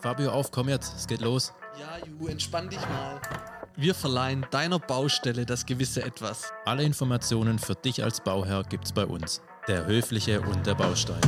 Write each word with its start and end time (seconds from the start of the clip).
Fabio, 0.00 0.30
auf, 0.30 0.52
komm 0.52 0.68
jetzt, 0.68 0.94
es 0.96 1.08
geht 1.08 1.20
los. 1.20 1.52
Ja, 1.76 1.98
Ju, 2.06 2.28
entspann 2.28 2.70
dich 2.70 2.78
mal. 2.88 3.20
Wir 3.74 3.96
verleihen 3.96 4.46
deiner 4.52 4.78
Baustelle 4.78 5.44
das 5.44 5.66
gewisse 5.66 6.02
Etwas. 6.04 6.52
Alle 6.64 6.84
Informationen 6.84 7.58
für 7.58 7.74
dich 7.74 8.04
als 8.04 8.22
Bauherr 8.22 8.62
gibt's 8.62 8.92
bei 8.92 9.04
uns. 9.04 9.42
Der 9.66 9.86
Höfliche 9.86 10.40
und 10.40 10.64
der 10.66 10.76
Baustein. 10.76 11.20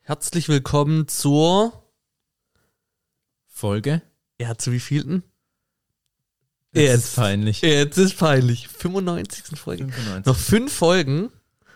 Herzlich 0.00 0.48
willkommen 0.48 1.06
zur. 1.06 1.84
Folge? 3.46 4.00
Ja, 4.40 4.56
zu 4.56 4.72
wievielten? 4.72 5.22
Jetzt 6.72 7.04
ist 7.08 7.16
peinlich. 7.16 7.60
Jetzt 7.60 7.98
ist 7.98 8.16
peinlich. 8.16 8.68
95. 8.68 9.58
Folge. 9.58 9.84
95. 9.84 10.24
Noch 10.24 10.36
fünf 10.36 10.72
Folgen, 10.72 11.30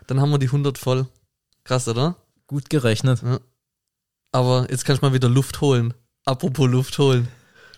dann 0.07 0.19
haben 0.23 0.31
wir 0.31 0.39
die 0.39 0.47
100 0.47 0.79
voll. 0.79 1.07
Krass, 1.65 1.89
oder? 1.89 2.17
Gut 2.47 2.69
gerechnet. 2.71 3.21
Aber 4.33 4.67
jetzt 4.71 4.85
kannst 4.85 5.03
du 5.03 5.07
mal 5.07 5.15
wieder 5.15 5.29
Luft 5.29 5.61
holen. 5.61 5.95
Apropos 6.25 6.69
Luft 6.69 6.99
holen. 6.99 7.29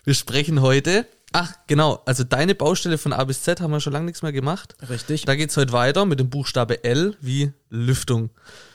Wir 0.03 0.13
sprechen 0.13 0.61
heute. 0.61 1.05
Ach, 1.33 1.53
genau. 1.67 2.01
Also 2.05 2.23
deine 2.23 2.55
Baustelle 2.55 2.97
von 2.97 3.13
A 3.13 3.23
bis 3.23 3.43
Z 3.43 3.61
haben 3.61 3.71
wir 3.71 3.79
schon 3.79 3.93
lange 3.93 4.05
nichts 4.05 4.21
mehr 4.21 4.31
gemacht. 4.31 4.75
Richtig. 4.89 5.25
Da 5.25 5.35
geht's 5.35 5.57
heute 5.57 5.73
weiter 5.73 6.05
mit 6.05 6.19
dem 6.19 6.29
Buchstabe 6.29 6.83
L 6.83 7.15
wie 7.21 7.51
Lüftung. 7.69 8.29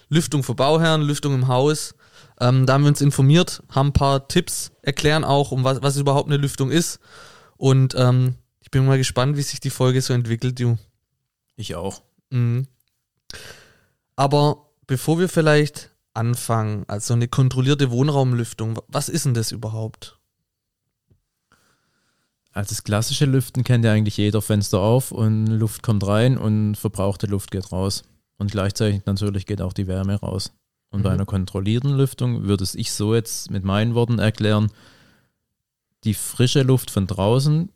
Lüftung 0.08 0.42
für 0.42 0.54
Bauherren, 0.54 1.02
Lüftung 1.02 1.34
im 1.34 1.48
Haus. 1.48 1.94
Ähm, 2.40 2.66
da 2.66 2.74
haben 2.74 2.82
wir 2.82 2.88
uns 2.88 3.00
informiert, 3.00 3.62
haben 3.70 3.88
ein 3.88 3.92
paar 3.92 4.28
Tipps, 4.28 4.72
erklären 4.82 5.24
auch, 5.24 5.52
um 5.52 5.64
was, 5.64 5.82
was 5.82 5.96
überhaupt 5.96 6.28
eine 6.28 6.36
Lüftung 6.36 6.70
ist. 6.70 7.00
Und 7.56 7.94
ähm, 7.96 8.36
ich 8.60 8.70
bin 8.70 8.84
mal 8.86 8.98
gespannt, 8.98 9.36
wie 9.36 9.42
sich 9.42 9.60
die 9.60 9.70
Folge 9.70 10.00
so 10.02 10.12
entwickelt, 10.12 10.58
du. 10.60 10.76
Ich 11.56 11.74
auch. 11.74 12.02
Mhm. 12.30 12.66
Aber 14.16 14.71
bevor 14.86 15.18
wir 15.18 15.28
vielleicht 15.28 15.90
anfangen, 16.14 16.84
also 16.88 17.14
eine 17.14 17.28
kontrollierte 17.28 17.90
Wohnraumlüftung, 17.90 18.78
was 18.88 19.08
ist 19.08 19.24
denn 19.24 19.34
das 19.34 19.52
überhaupt? 19.52 20.18
Als 22.52 22.68
das 22.68 22.84
klassische 22.84 23.24
Lüften 23.24 23.64
kennt 23.64 23.84
ja 23.84 23.92
eigentlich 23.92 24.18
jeder 24.18 24.42
Fenster 24.42 24.80
auf 24.80 25.10
und 25.10 25.46
Luft 25.46 25.82
kommt 25.82 26.06
rein 26.06 26.36
und 26.36 26.74
verbrauchte 26.74 27.26
Luft 27.26 27.50
geht 27.50 27.72
raus. 27.72 28.02
Und 28.36 28.50
gleichzeitig 28.50 29.06
natürlich 29.06 29.46
geht 29.46 29.62
auch 29.62 29.72
die 29.72 29.86
Wärme 29.86 30.16
raus. 30.16 30.52
Und 30.90 31.02
bei 31.02 31.08
Mhm. 31.08 31.14
einer 31.14 31.24
kontrollierten 31.26 31.96
Lüftung 31.96 32.42
würde 32.42 32.64
es 32.64 32.74
ich 32.74 32.92
so 32.92 33.14
jetzt 33.14 33.50
mit 33.50 33.64
meinen 33.64 33.94
Worten 33.94 34.18
erklären, 34.18 34.70
die 36.04 36.12
frische 36.12 36.62
Luft 36.62 36.90
von 36.90 37.06
draußen 37.06 37.70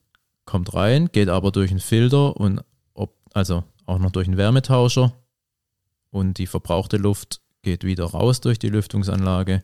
kommt 0.45 0.75
rein, 0.75 1.09
geht 1.11 1.31
aber 1.31 1.53
durch 1.53 1.71
einen 1.71 1.81
Filter 1.81 2.37
und 2.37 2.61
ob, 2.93 3.15
also 3.33 3.65
auch 3.87 3.99
noch 3.99 4.11
durch 4.11 4.27
einen 4.29 4.37
Wärmetauscher 4.37 5.15
und 6.17 6.39
die 6.39 6.47
verbrauchte 6.47 6.97
Luft 6.97 7.41
geht 7.63 7.85
wieder 7.85 8.05
raus 8.05 8.41
durch 8.41 8.59
die 8.59 8.69
Lüftungsanlage, 8.69 9.63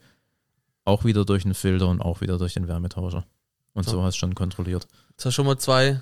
auch 0.84 1.05
wieder 1.05 1.25
durch 1.25 1.44
einen 1.44 1.55
Filter 1.55 1.89
und 1.89 2.00
auch 2.00 2.20
wieder 2.20 2.39
durch 2.39 2.55
den 2.55 2.69
Wärmetauscher. 2.69 3.27
Und 3.75 3.84
So. 3.84 3.92
so 3.92 4.03
hast 4.03 4.14
du 4.17 4.19
schon 4.20 4.34
kontrolliert. 4.34 4.86
Jetzt 5.11 5.25
hast 5.25 5.25
du 5.25 5.31
schon 5.31 5.47
mal 5.47 5.59
zwei 5.59 6.00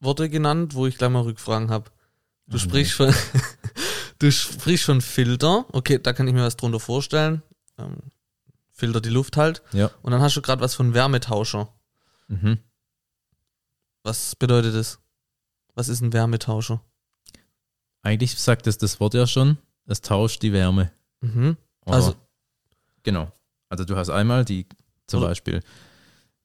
Worte 0.00 0.28
genannt, 0.28 0.74
wo 0.74 0.86
ich 0.86 0.98
gleich 0.98 1.10
mal 1.10 1.22
Rückfragen 1.22 1.70
habe. 1.70 1.90
Du 2.48 2.56
Oh, 2.56 2.60
sprichst 2.60 2.92
von 2.94 3.14
du 4.18 4.30
sprichst 4.30 4.84
von 4.84 5.00
Filter. 5.00 5.64
Okay, 5.72 5.98
da 6.02 6.12
kann 6.12 6.28
ich 6.28 6.34
mir 6.34 6.42
was 6.42 6.56
drunter 6.56 6.80
vorstellen. 6.80 7.42
Ähm, 7.78 7.96
Filter 8.72 9.00
die 9.00 9.08
Luft 9.10 9.36
halt. 9.36 9.62
Ja. 9.72 9.90
Und 10.02 10.12
dann 10.12 10.20
hast 10.20 10.36
du 10.36 10.42
gerade 10.42 10.60
was 10.60 10.74
von 10.74 10.92
Wärmetauscher. 10.92 11.68
Mhm. 12.28 12.58
Was 14.02 14.34
bedeutet 14.36 14.74
das? 14.74 14.98
Was 15.74 15.88
ist 15.88 16.00
ein 16.00 16.12
Wärmetauscher? 16.12 16.82
Eigentlich 18.02 18.34
sagt 18.38 18.66
es 18.66 18.78
das 18.78 19.00
Wort 19.00 19.14
ja 19.14 19.26
schon, 19.26 19.58
es 19.86 20.00
tauscht 20.00 20.42
die 20.42 20.52
Wärme. 20.52 20.90
Mhm. 21.20 21.56
Also- 21.86 22.14
genau. 23.02 23.30
Also 23.68 23.84
du 23.84 23.96
hast 23.96 24.10
einmal 24.10 24.44
die, 24.44 24.66
zum 25.06 25.20
Oder- 25.20 25.28
Beispiel 25.30 25.60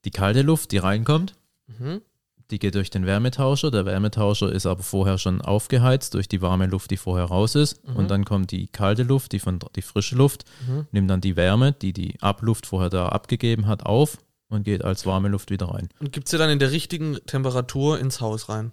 die 0.06 0.12
kalte 0.12 0.42
Luft, 0.42 0.72
die 0.72 0.78
reinkommt, 0.78 1.36
Mhm. 1.68 2.02
die 2.52 2.60
geht 2.60 2.76
durch 2.76 2.90
den 2.90 3.06
Wärmetauscher. 3.06 3.72
Der 3.72 3.86
Wärmetauscher 3.86 4.50
ist 4.52 4.66
aber 4.66 4.82
vorher 4.84 5.18
schon 5.18 5.42
aufgeheizt 5.42 6.14
durch 6.14 6.30
die 6.30 6.42
warme 6.42 6.68
Luft, 6.68 6.92
die 6.92 6.98
vorher 6.98 7.26
raus 7.26 7.56
ist. 7.56 7.86
Mhm. 7.86 7.96
Und 7.98 8.12
dann 8.12 8.24
kommt 8.24 8.52
die 8.52 8.68
kalte 8.68 9.04
Luft, 9.04 9.34
die 9.34 9.40
von 9.40 9.60
die 9.76 9.82
frische 9.82 10.16
Luft, 10.16 10.46
Mhm. 10.68 10.88
nimmt 10.92 11.10
dann 11.10 11.22
die 11.22 11.36
Wärme, 11.36 11.74
die 11.74 11.92
die 11.92 12.22
Abluft 12.22 12.66
vorher 12.68 12.90
da 12.90 13.10
abgegeben 13.10 13.68
hat, 13.68 13.86
auf 13.86 14.18
und 14.48 14.64
geht 14.64 14.86
als 14.86 15.06
warme 15.06 15.28
Luft 15.28 15.50
wieder 15.52 15.66
rein. 15.72 15.90
Und 16.00 16.14
gibt 16.14 16.30
sie 16.30 16.38
dann 16.38 16.50
in 16.50 16.60
der 16.60 16.72
richtigen 16.72 17.16
Temperatur 17.26 18.00
ins 18.00 18.22
Haus 18.22 18.48
rein? 18.48 18.72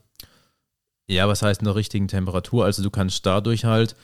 Ja, 1.08 1.28
was 1.28 1.42
heißt 1.42 1.60
in 1.60 1.66
der 1.66 1.74
richtigen 1.74 2.08
Temperatur? 2.08 2.64
Also 2.64 2.82
du 2.82 2.90
kannst 2.90 3.24
dadurch 3.26 3.64
halt 3.64 3.94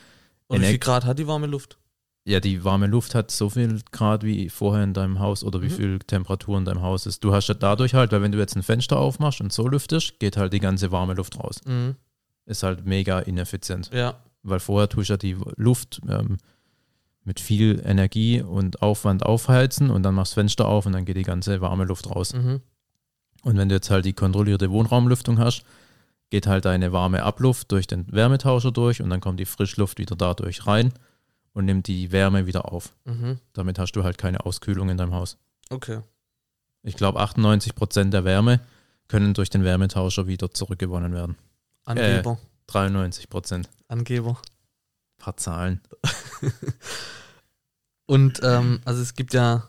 Und 0.48 0.60
wie 0.62 0.66
viel 0.66 0.78
Grad 0.78 1.04
hat 1.04 1.18
die 1.18 1.26
warme 1.26 1.46
Luft? 1.46 1.78
Ja, 2.26 2.38
die 2.40 2.62
warme 2.64 2.86
Luft 2.86 3.14
hat 3.14 3.30
so 3.30 3.48
viel 3.48 3.80
Grad 3.92 4.22
wie 4.24 4.50
vorher 4.50 4.84
in 4.84 4.92
deinem 4.92 5.18
Haus 5.20 5.42
oder 5.42 5.62
wie 5.62 5.66
Mhm. 5.68 5.70
viel 5.70 5.98
Temperatur 6.00 6.58
in 6.58 6.64
deinem 6.66 6.82
Haus 6.82 7.06
ist. 7.06 7.24
Du 7.24 7.32
hast 7.32 7.48
ja 7.48 7.54
dadurch 7.54 7.94
halt, 7.94 8.12
weil 8.12 8.20
wenn 8.20 8.32
du 8.32 8.38
jetzt 8.38 8.56
ein 8.56 8.62
Fenster 8.62 8.98
aufmachst 8.98 9.40
und 9.40 9.52
so 9.52 9.66
lüftest, 9.66 10.18
geht 10.20 10.36
halt 10.36 10.52
die 10.52 10.60
ganze 10.60 10.92
warme 10.92 11.14
Luft 11.14 11.38
raus. 11.38 11.60
Mhm. 11.64 11.96
Ist 12.44 12.62
halt 12.62 12.84
mega 12.84 13.20
ineffizient. 13.20 13.90
Ja. 13.94 14.14
Weil 14.42 14.60
vorher 14.60 14.88
tust 14.88 15.08
du 15.08 15.12
ja 15.14 15.16
die 15.16 15.36
Luft 15.56 16.00
ähm, 16.08 16.36
mit 17.24 17.40
viel 17.40 17.80
Energie 17.84 18.42
und 18.42 18.82
Aufwand 18.82 19.24
aufheizen 19.24 19.90
und 19.90 20.02
dann 20.02 20.14
machst 20.14 20.32
du 20.32 20.40
Fenster 20.40 20.66
auf 20.68 20.84
und 20.86 20.92
dann 20.92 21.04
geht 21.06 21.16
die 21.16 21.22
ganze 21.22 21.60
warme 21.62 21.84
Luft 21.84 22.10
raus. 22.10 22.34
Mhm. 22.34 22.60
Und 23.42 23.56
wenn 23.56 23.68
du 23.70 23.74
jetzt 23.74 23.90
halt 23.90 24.04
die 24.04 24.12
kontrollierte 24.12 24.70
Wohnraumlüftung 24.70 25.38
hast, 25.38 25.62
geht 26.30 26.46
halt 26.46 26.64
deine 26.64 26.92
warme 26.92 27.22
Abluft 27.22 27.70
durch 27.72 27.86
den 27.86 28.10
Wärmetauscher 28.10 28.72
durch 28.72 29.02
und 29.02 29.10
dann 29.10 29.20
kommt 29.20 29.40
die 29.40 29.44
Frischluft 29.46 29.98
wieder 29.98 30.16
dadurch 30.16 30.66
rein 30.66 30.92
und 31.52 31.64
nimmt 31.64 31.86
die 31.88 32.12
Wärme 32.12 32.46
wieder 32.46 32.72
auf. 32.72 32.94
Mhm. 33.04 33.38
Damit 33.52 33.78
hast 33.78 33.92
du 33.92 34.04
halt 34.04 34.16
keine 34.16 34.46
Auskühlung 34.46 34.88
in 34.88 34.96
deinem 34.96 35.12
Haus. 35.14 35.36
Okay. 35.70 36.00
Ich 36.82 36.96
glaube, 36.96 37.20
98 37.20 37.74
Prozent 37.74 38.14
der 38.14 38.24
Wärme 38.24 38.60
können 39.08 39.34
durch 39.34 39.50
den 39.50 39.64
Wärmetauscher 39.64 40.26
wieder 40.28 40.50
zurückgewonnen 40.52 41.12
werden. 41.12 41.36
Angeber. 41.84 42.38
93 42.68 43.28
Prozent. 43.28 43.68
Angeber. 43.88 44.40
Paar 45.18 45.36
Zahlen. 45.36 45.80
Und 48.06 48.40
ähm, 48.42 48.80
also 48.84 49.02
es 49.02 49.14
gibt 49.14 49.34
ja 49.34 49.68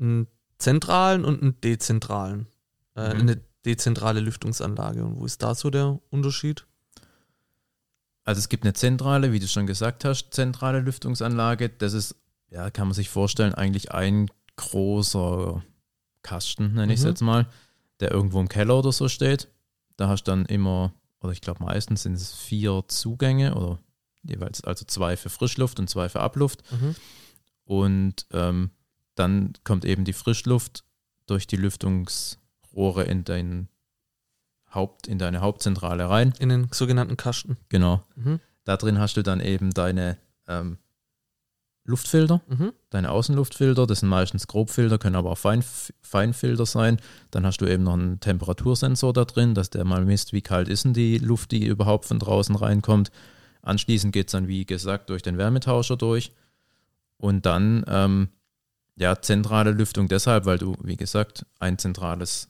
einen 0.00 0.28
zentralen 0.58 1.24
und 1.24 1.42
einen 1.42 1.60
dezentralen. 1.60 2.46
Äh, 2.96 3.14
Mhm. 3.14 3.20
Eine 3.20 3.40
dezentrale 3.64 4.20
Lüftungsanlage. 4.20 5.04
Und 5.04 5.18
wo 5.18 5.26
ist 5.26 5.42
da 5.42 5.54
so 5.54 5.70
der 5.70 5.98
Unterschied? 6.10 6.66
Also 8.24 8.38
es 8.40 8.48
gibt 8.48 8.64
eine 8.64 8.74
zentrale, 8.74 9.32
wie 9.32 9.40
du 9.40 9.48
schon 9.48 9.66
gesagt 9.66 10.04
hast, 10.04 10.32
zentrale 10.34 10.80
Lüftungsanlage. 10.80 11.70
Das 11.70 11.92
ist, 11.94 12.14
ja, 12.50 12.70
kann 12.70 12.88
man 12.88 12.94
sich 12.94 13.08
vorstellen, 13.08 13.54
eigentlich 13.54 13.92
ein 13.92 14.30
großer 14.56 15.62
Kasten, 16.22 16.74
nenne 16.74 16.92
ich 16.92 16.98
es 17.00 17.04
Mhm. 17.04 17.10
jetzt 17.10 17.22
mal, 17.22 17.46
der 18.00 18.10
irgendwo 18.10 18.40
im 18.40 18.48
Keller 18.48 18.78
oder 18.78 18.92
so 18.92 19.08
steht. 19.08 19.48
Da 19.96 20.08
hast 20.08 20.24
du 20.24 20.32
dann 20.32 20.44
immer, 20.46 20.92
oder 21.20 21.32
ich 21.32 21.40
glaube 21.40 21.64
meistens 21.64 22.02
sind 22.02 22.14
es 22.14 22.34
vier 22.34 22.84
Zugänge 22.88 23.54
oder 23.54 23.78
jeweils 24.24 24.62
also 24.62 24.84
zwei 24.84 25.16
für 25.16 25.30
Frischluft 25.30 25.78
und 25.80 25.88
zwei 25.88 26.08
für 26.08 26.20
Abluft. 26.20 26.62
Mhm. 26.70 26.94
Und 27.64 28.26
ähm, 28.32 28.70
dann 29.14 29.52
kommt 29.64 29.84
eben 29.84 30.04
die 30.04 30.12
Frischluft 30.12 30.84
durch 31.26 31.46
die 31.46 31.56
Lüftungsrohre 32.78 33.04
in 33.04 33.24
dein 33.24 33.68
Haupt, 34.72 35.06
in 35.08 35.18
deine 35.18 35.40
Hauptzentrale 35.40 36.08
rein. 36.08 36.32
In 36.38 36.48
den 36.50 36.68
sogenannten 36.72 37.16
Kasten. 37.16 37.56
Genau. 37.68 38.02
Mhm. 38.16 38.40
Da 38.64 38.76
drin 38.76 38.98
hast 38.98 39.16
du 39.16 39.22
dann 39.22 39.40
eben 39.40 39.72
deine 39.72 40.18
ähm, 40.46 40.78
Luftfilter, 41.84 42.42
Mhm. 42.48 42.72
deine 42.90 43.10
Außenluftfilter. 43.10 43.86
Das 43.86 44.00
sind 44.00 44.10
meistens 44.10 44.46
Grobfilter, 44.46 44.98
können 44.98 45.16
aber 45.16 45.30
auch 45.30 45.38
Fein, 45.38 45.64
Feinfilter 46.02 46.66
sein. 46.66 46.98
Dann 47.30 47.46
hast 47.46 47.58
du 47.62 47.66
eben 47.66 47.82
noch 47.82 47.94
einen 47.94 48.20
Temperatursensor 48.20 49.12
da 49.14 49.24
drin, 49.24 49.54
dass 49.54 49.70
der 49.70 49.84
mal 49.84 50.04
misst, 50.04 50.32
wie 50.34 50.42
kalt 50.42 50.68
ist 50.68 50.84
denn 50.84 50.92
die 50.92 51.16
Luft, 51.18 51.50
die 51.50 51.66
überhaupt 51.66 52.04
von 52.04 52.18
draußen 52.18 52.54
reinkommt. 52.56 53.10
Anschließend 53.62 54.12
geht 54.12 54.28
es 54.28 54.32
dann, 54.32 54.48
wie 54.48 54.66
gesagt, 54.66 55.08
durch 55.08 55.22
den 55.22 55.38
Wärmetauscher 55.38 55.96
durch. 55.96 56.32
Und 57.16 57.46
dann, 57.46 57.84
ähm, 57.88 58.28
ja, 58.96 59.20
zentrale 59.20 59.70
Lüftung 59.70 60.08
deshalb, 60.08 60.44
weil 60.44 60.58
du, 60.58 60.76
wie 60.82 60.96
gesagt, 60.96 61.46
ein 61.58 61.78
zentrales 61.78 62.48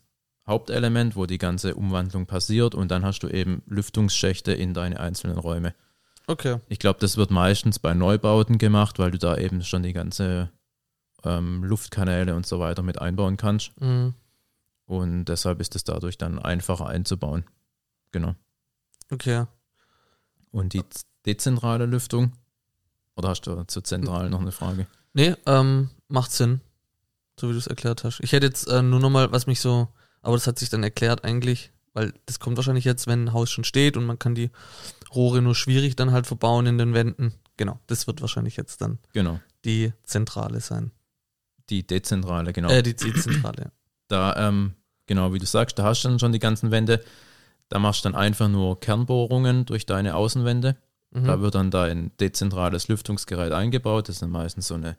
Hauptelement, 0.48 1.14
wo 1.14 1.26
die 1.26 1.38
ganze 1.38 1.74
Umwandlung 1.74 2.26
passiert 2.26 2.74
und 2.74 2.90
dann 2.90 3.04
hast 3.04 3.20
du 3.20 3.28
eben 3.28 3.62
Lüftungsschächte 3.66 4.52
in 4.52 4.74
deine 4.74 4.98
einzelnen 4.98 5.38
Räume. 5.38 5.74
Okay. 6.26 6.58
Ich 6.68 6.78
glaube, 6.78 7.00
das 7.00 7.16
wird 7.16 7.30
meistens 7.30 7.78
bei 7.78 7.94
Neubauten 7.94 8.58
gemacht, 8.58 8.98
weil 8.98 9.10
du 9.10 9.18
da 9.18 9.36
eben 9.36 9.62
schon 9.62 9.82
die 9.82 9.92
ganze 9.92 10.50
ähm, 11.24 11.64
Luftkanäle 11.64 12.34
und 12.34 12.46
so 12.46 12.60
weiter 12.60 12.82
mit 12.82 13.00
einbauen 13.00 13.36
kannst. 13.36 13.78
Mhm. 13.80 14.14
Und 14.86 15.26
deshalb 15.26 15.60
ist 15.60 15.76
es 15.76 15.84
dadurch 15.84 16.18
dann 16.18 16.38
einfacher 16.38 16.86
einzubauen. 16.86 17.44
Genau. 18.10 18.34
Okay. 19.10 19.44
Und 20.50 20.72
die 20.72 20.82
dezentrale 21.26 21.86
Lüftung? 21.86 22.32
Oder 23.16 23.30
hast 23.30 23.42
du 23.42 23.64
zur 23.64 23.84
zentralen 23.84 24.30
noch 24.30 24.40
eine 24.40 24.52
Frage? 24.52 24.86
Nee, 25.12 25.34
ähm, 25.46 25.90
macht 26.08 26.32
Sinn. 26.32 26.60
So 27.38 27.48
wie 27.48 27.52
du 27.52 27.58
es 27.58 27.66
erklärt 27.66 28.04
hast. 28.04 28.20
Ich 28.20 28.32
hätte 28.32 28.46
jetzt 28.46 28.66
äh, 28.68 28.82
nur 28.82 29.00
nochmal, 29.00 29.30
was 29.32 29.46
mich 29.46 29.60
so, 29.60 29.88
aber 30.22 30.36
das 30.36 30.46
hat 30.46 30.58
sich 30.58 30.68
dann 30.68 30.82
erklärt 30.82 31.24
eigentlich, 31.24 31.72
weil 31.94 32.12
das 32.26 32.38
kommt 32.40 32.56
wahrscheinlich 32.56 32.84
jetzt, 32.84 33.06
wenn 33.06 33.24
ein 33.24 33.32
Haus 33.32 33.50
schon 33.50 33.64
steht 33.64 33.96
und 33.96 34.04
man 34.06 34.18
kann 34.18 34.34
die 34.34 34.50
Rohre 35.14 35.42
nur 35.42 35.54
schwierig 35.54 35.96
dann 35.96 36.12
halt 36.12 36.26
verbauen 36.26 36.66
in 36.66 36.78
den 36.78 36.94
Wänden. 36.94 37.34
genau. 37.56 37.78
Das 37.86 38.06
wird 38.06 38.20
wahrscheinlich 38.20 38.56
jetzt 38.56 38.80
dann 38.80 38.98
Genau. 39.12 39.40
die 39.64 39.92
Zentrale 40.04 40.60
sein. 40.60 40.92
Die 41.70 41.86
dezentrale, 41.86 42.52
genau. 42.52 42.68
Äh, 42.70 42.82
die 42.82 42.96
Zentrale. 42.96 43.72
Da, 44.10 44.48
ähm, 44.48 44.72
genau, 45.06 45.34
wie 45.34 45.38
du 45.38 45.44
sagst, 45.44 45.78
da 45.78 45.82
hast 45.82 46.02
du 46.02 46.08
dann 46.08 46.18
schon 46.18 46.32
die 46.32 46.38
ganzen 46.38 46.70
Wände. 46.70 47.04
Da 47.68 47.78
machst 47.78 48.02
du 48.04 48.08
dann 48.08 48.18
einfach 48.18 48.48
nur 48.48 48.80
Kernbohrungen 48.80 49.66
durch 49.66 49.84
deine 49.84 50.14
Außenwände. 50.14 50.78
Mhm. 51.10 51.24
Da 51.24 51.40
wird 51.42 51.54
dann 51.54 51.70
dein 51.70 52.16
dezentrales 52.16 52.88
Lüftungsgerät 52.88 53.52
eingebaut. 53.52 54.08
Das 54.08 54.16
ist 54.16 54.22
dann 54.22 54.30
meistens 54.30 54.68
so, 54.68 54.76
eine, 54.76 54.96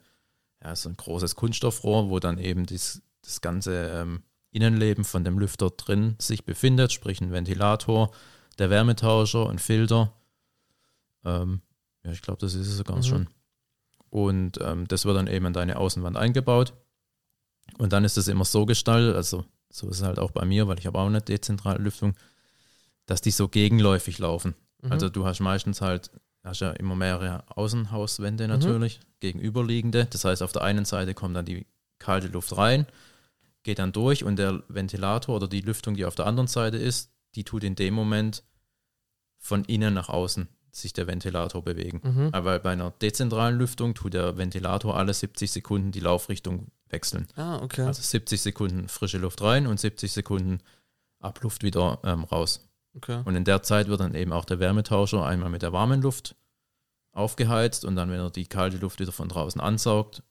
ja, 0.62 0.76
so 0.76 0.88
ein 0.90 0.96
großes 0.96 1.34
Kunststoffrohr, 1.34 2.08
wo 2.08 2.20
dann 2.20 2.38
eben 2.38 2.66
dies, 2.66 3.02
das 3.22 3.40
ganze 3.40 3.74
ähm, 3.96 4.22
Innenleben 4.52 5.04
von 5.04 5.24
dem 5.24 5.38
Lüfter 5.38 5.70
drin 5.70 6.16
sich 6.18 6.44
befindet, 6.44 6.92
sprich 6.92 7.20
ein 7.20 7.30
Ventilator, 7.32 8.10
der 8.58 8.70
Wärmetauscher, 8.70 9.48
ein 9.48 9.58
Filter. 9.58 10.12
Ähm, 11.24 11.60
ja, 12.04 12.12
ich 12.12 12.22
glaube, 12.22 12.40
das 12.40 12.54
ist 12.54 12.66
es 12.68 12.76
sogar 12.76 12.98
Mhm. 12.98 13.02
schon. 13.02 13.28
Und 14.08 14.58
ähm, 14.60 14.88
das 14.88 15.04
wird 15.04 15.16
dann 15.16 15.28
eben 15.28 15.46
an 15.46 15.52
deine 15.52 15.76
Außenwand 15.76 16.16
eingebaut. 16.16 16.72
Und 17.78 17.92
dann 17.92 18.04
ist 18.04 18.18
es 18.18 18.26
immer 18.28 18.44
so 18.44 18.66
gestaltet, 18.66 19.14
also 19.14 19.44
so 19.70 19.88
ist 19.88 19.98
es 19.98 20.02
halt 20.02 20.18
auch 20.18 20.32
bei 20.32 20.44
mir, 20.44 20.66
weil 20.66 20.78
ich 20.78 20.86
habe 20.86 20.98
auch 20.98 21.06
eine 21.06 21.22
dezentrale 21.22 21.78
Lüftung, 21.78 22.14
dass 23.06 23.20
die 23.20 23.30
so 23.30 23.48
gegenläufig 23.48 24.18
laufen. 24.18 24.54
Mhm. 24.82 24.90
Also 24.92 25.08
du 25.08 25.24
hast 25.26 25.38
meistens 25.40 25.80
halt, 25.80 26.10
hast 26.42 26.60
ja 26.60 26.70
immer 26.72 26.96
mehrere 26.96 27.44
Außenhauswände 27.56 28.48
natürlich, 28.48 28.98
gegenüberliegende. 29.20 30.06
Das 30.06 30.24
heißt, 30.24 30.42
auf 30.42 30.50
der 30.52 30.62
einen 30.62 30.84
Seite 30.84 31.14
kommt 31.14 31.36
dann 31.36 31.44
die 31.44 31.66
kalte 32.00 32.26
Luft 32.28 32.56
rein, 32.56 32.86
geht 33.62 33.78
dann 33.78 33.92
durch 33.92 34.24
und 34.24 34.36
der 34.36 34.62
Ventilator 34.68 35.36
oder 35.36 35.48
die 35.48 35.60
Lüftung, 35.60 35.94
die 35.94 36.04
auf 36.04 36.14
der 36.14 36.26
anderen 36.26 36.46
Seite 36.46 36.76
ist, 36.76 37.12
die 37.34 37.44
tut 37.44 37.64
in 37.64 37.74
dem 37.74 37.94
Moment 37.94 38.42
von 39.38 39.64
innen 39.64 39.94
nach 39.94 40.08
außen 40.08 40.48
sich 40.72 40.92
der 40.92 41.06
Ventilator 41.06 41.62
bewegen. 41.62 42.00
Mhm. 42.02 42.28
Aber 42.32 42.58
bei 42.60 42.70
einer 42.70 42.90
dezentralen 42.90 43.58
Lüftung 43.58 43.94
tut 43.94 44.14
der 44.14 44.36
Ventilator 44.36 44.96
alle 44.96 45.12
70 45.12 45.50
Sekunden 45.50 45.92
die 45.92 46.00
Laufrichtung 46.00 46.68
wechseln. 46.88 47.26
Ah, 47.36 47.60
okay. 47.60 47.82
Also 47.82 48.02
70 48.02 48.40
Sekunden 48.40 48.88
frische 48.88 49.18
Luft 49.18 49.42
rein 49.42 49.66
und 49.66 49.80
70 49.80 50.12
Sekunden 50.12 50.60
Abluft 51.18 51.62
wieder 51.62 52.00
ähm, 52.04 52.24
raus. 52.24 52.68
okay. 52.96 53.22
Und 53.24 53.34
in 53.34 53.44
der 53.44 53.62
Zeit 53.62 53.88
wird 53.88 54.00
dann 54.00 54.14
eben 54.14 54.32
auch 54.32 54.44
der 54.44 54.60
Wärmetauscher 54.60 55.24
einmal 55.24 55.50
mit 55.50 55.62
der 55.62 55.72
warmen 55.72 56.00
Luft 56.02 56.36
aufgeheizt 57.12 57.84
und 57.84 57.96
dann, 57.96 58.10
wenn 58.10 58.20
er 58.20 58.30
die 58.30 58.46
kalte 58.46 58.78
Luft 58.78 59.00
wieder 59.00 59.12
von 59.12 59.28
draußen 59.28 59.60
ansaugt, 59.60 60.22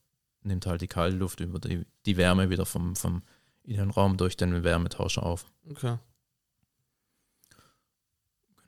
nimmt 0.42 0.66
halt 0.66 0.80
die 0.80 0.88
kalte 0.88 1.16
Luft 1.16 1.40
über 1.40 1.58
die, 1.58 1.84
die 2.06 2.16
Wärme 2.16 2.50
wieder 2.50 2.66
vom, 2.66 2.96
vom 2.96 3.22
Innenraum 3.64 4.16
durch 4.16 4.36
den 4.36 4.64
Wärmetauscher 4.64 5.22
auf. 5.22 5.46
okay. 5.70 5.98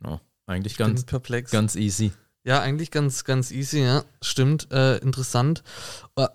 Genau. 0.01 0.21
Eigentlich 0.47 0.77
ganz, 0.77 1.05
perplex. 1.05 1.51
ganz 1.53 1.77
easy. 1.77 2.13
Ja, 2.45 2.61
eigentlich 2.61 2.91
ganz, 2.91 3.25
ganz 3.25 3.53
easy, 3.53 3.81
ja. 3.85 4.05
Stimmt, 4.21 4.71
äh, 4.73 4.97
interessant. 4.99 5.63
Äh, 6.17 6.27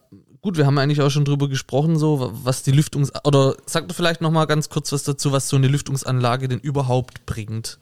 gut, 0.41 0.55
wir 0.55 0.65
haben 0.65 0.77
eigentlich 0.77 1.01
auch 1.01 1.09
schon 1.09 1.25
drüber 1.25 1.49
gesprochen, 1.49 1.97
so, 1.99 2.19
wa- 2.21 2.29
was 2.31 2.63
die 2.63 2.71
Lüftungs... 2.71 3.11
Oder 3.25 3.57
sag 3.65 3.87
doch 3.89 3.95
vielleicht 3.95 4.21
nochmal 4.21 4.47
ganz 4.47 4.69
kurz 4.69 4.93
was 4.93 5.03
dazu, 5.03 5.33
was 5.33 5.49
so 5.49 5.57
eine 5.57 5.67
Lüftungsanlage 5.67 6.47
denn 6.47 6.59
überhaupt 6.59 7.25
bringt. 7.25 7.79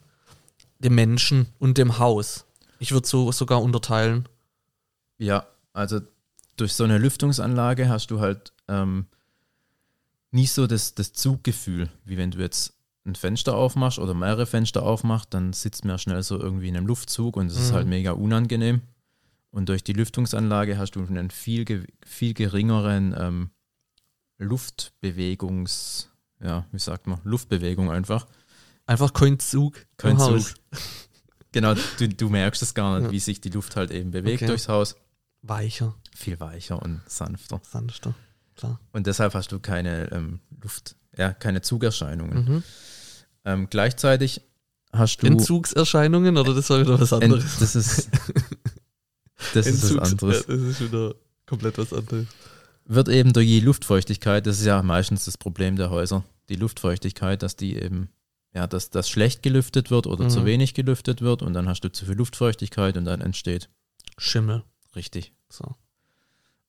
Dem 0.80 0.96
Menschen 0.96 1.46
und 1.60 1.78
dem 1.78 1.98
Haus. 2.00 2.46
Ich 2.80 2.90
würde 2.90 3.06
so 3.06 3.30
sogar 3.30 3.62
unterteilen. 3.62 4.28
Ja, 5.18 5.46
also 5.72 6.00
durch 6.56 6.72
so 6.74 6.84
eine 6.84 6.98
Lüftungsanlage 6.98 7.88
hast 7.88 8.10
du 8.10 8.20
halt 8.20 8.52
ähm, 8.68 9.06
nie 10.30 10.46
so 10.46 10.66
das, 10.66 10.94
das 10.94 11.12
Zuggefühl, 11.12 11.88
wie 12.04 12.16
wenn 12.16 12.30
du 12.30 12.38
jetzt 12.38 12.74
ein 13.04 13.14
Fenster 13.14 13.54
aufmachst 13.54 13.98
oder 13.98 14.14
mehrere 14.14 14.46
Fenster 14.46 14.82
aufmachst, 14.82 15.32
dann 15.32 15.52
sitzt 15.52 15.84
man 15.84 15.94
ja 15.94 15.98
schnell 15.98 16.22
so 16.22 16.40
irgendwie 16.40 16.68
in 16.68 16.76
einem 16.76 16.86
Luftzug 16.86 17.36
und 17.36 17.46
es 17.46 17.56
ist 17.56 17.70
Mhm. 17.70 17.74
halt 17.74 17.86
mega 17.86 18.12
unangenehm. 18.12 18.80
Und 19.50 19.68
durch 19.68 19.84
die 19.84 19.92
Lüftungsanlage 19.92 20.76
hast 20.76 20.92
du 20.96 21.06
einen 21.06 21.30
viel, 21.30 21.86
viel 22.04 22.34
geringeren 22.34 23.14
ähm, 23.16 23.50
Luftbewegungs, 24.38 26.08
ja, 26.42 26.66
wie 26.72 26.78
sagt 26.78 27.06
man, 27.06 27.20
Luftbewegung 27.24 27.90
einfach. 27.90 28.26
Einfach 28.86 29.12
kein 29.12 29.38
Zug 29.38 29.86
Kein 29.96 30.18
Zug. 30.18 30.28
Haus. 30.30 30.54
Genau, 31.52 31.72
du, 31.98 32.08
du 32.08 32.28
merkst 32.28 32.60
es 32.60 32.74
gar 32.74 32.96
nicht, 32.98 33.06
Ja. 33.06 33.12
wie 33.12 33.18
sich 33.20 33.40
die 33.40 33.48
Luft 33.48 33.76
halt 33.76 33.90
eben 33.90 34.10
bewegt 34.10 34.42
Okay. 34.42 34.46
durchs 34.48 34.68
Haus. 34.68 34.94
Weicher, 35.48 35.94
Viel 36.14 36.38
weicher 36.40 36.80
und 36.82 37.00
sanfter. 37.06 37.60
sanfter. 37.62 38.14
Klar. 38.56 38.80
Und 38.92 39.06
deshalb 39.06 39.34
hast 39.34 39.52
du 39.52 39.60
keine 39.60 40.10
ähm, 40.12 40.40
Luft, 40.62 40.96
ja, 41.16 41.32
keine 41.32 41.60
Zugerscheinungen. 41.62 42.44
Mhm. 42.44 42.62
Ähm, 43.44 43.66
gleichzeitig 43.70 44.40
hast 44.92 45.18
du. 45.22 45.26
Entzugserscheinungen 45.26 46.36
oder 46.38 46.54
das 46.54 46.70
war 46.70 46.80
wieder 46.80 46.98
was 47.00 47.12
Ent- 47.12 47.24
anderes? 47.24 47.58
das 47.58 47.76
ist. 47.76 48.08
Das 49.54 49.66
ist 49.66 49.82
was 49.96 50.12
Entzugs- 50.12 50.12
anderes. 50.12 50.46
Ja, 50.48 50.56
das 50.56 50.62
ist 50.62 50.80
wieder 50.80 51.14
komplett 51.44 51.76
was 51.78 51.92
anderes. 51.92 52.26
Wird 52.86 53.08
eben 53.08 53.32
durch 53.32 53.46
die 53.46 53.60
Luftfeuchtigkeit, 53.60 54.46
das 54.46 54.58
ist 54.60 54.64
ja 54.66 54.82
meistens 54.82 55.24
das 55.26 55.36
Problem 55.36 55.76
der 55.76 55.90
Häuser, 55.90 56.24
die 56.48 56.54
Luftfeuchtigkeit, 56.56 57.42
dass 57.42 57.56
die 57.56 57.76
eben, 57.76 58.08
ja, 58.54 58.66
dass 58.66 58.90
das 58.90 59.08
schlecht 59.10 59.42
gelüftet 59.42 59.90
wird 59.90 60.06
oder 60.06 60.24
Mhm. 60.24 60.30
zu 60.30 60.44
wenig 60.46 60.72
gelüftet 60.74 61.20
wird 61.20 61.42
und 61.42 61.52
dann 61.52 61.68
hast 61.68 61.80
du 61.82 61.90
zu 61.92 62.06
viel 62.06 62.14
Luftfeuchtigkeit 62.14 62.96
und 62.96 63.04
dann 63.04 63.20
entsteht 63.20 63.68
Schimmel. 64.18 64.62
richtig. 64.94 65.32
So. 65.48 65.74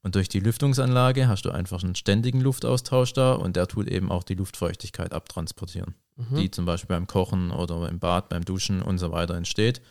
Und 0.04 0.16
durch 0.16 0.30
die 0.30 0.40
Lüftungsanlage 0.40 1.28
hast 1.28 1.44
du 1.44 1.52
einfach 1.52 1.84
einen 1.84 1.96
ständigen 1.96 2.40
Luftaustausch 2.40 3.14
da 3.14 3.34
und 3.34 3.56
der 3.56 3.68
tut 3.68 3.88
eben 3.88 4.12
auch 4.12 4.24
die 4.24 4.36
Luftfeuchtigkeit 4.36 5.12
abtransportieren. 5.12 5.96
Mhm. 6.18 6.36
die 6.36 6.52
zum 6.52 6.66
Beispiel 6.66 6.96
beim 6.96 7.08
Kochen 7.08 7.52
oder 7.52 7.88
im 7.90 8.00
Bad, 8.00 8.30
beim 8.30 8.44
Duschen 8.44 8.82
und 8.82 8.98
so 8.98 9.12
weiter 9.12 9.36
entsteht, 9.36 9.82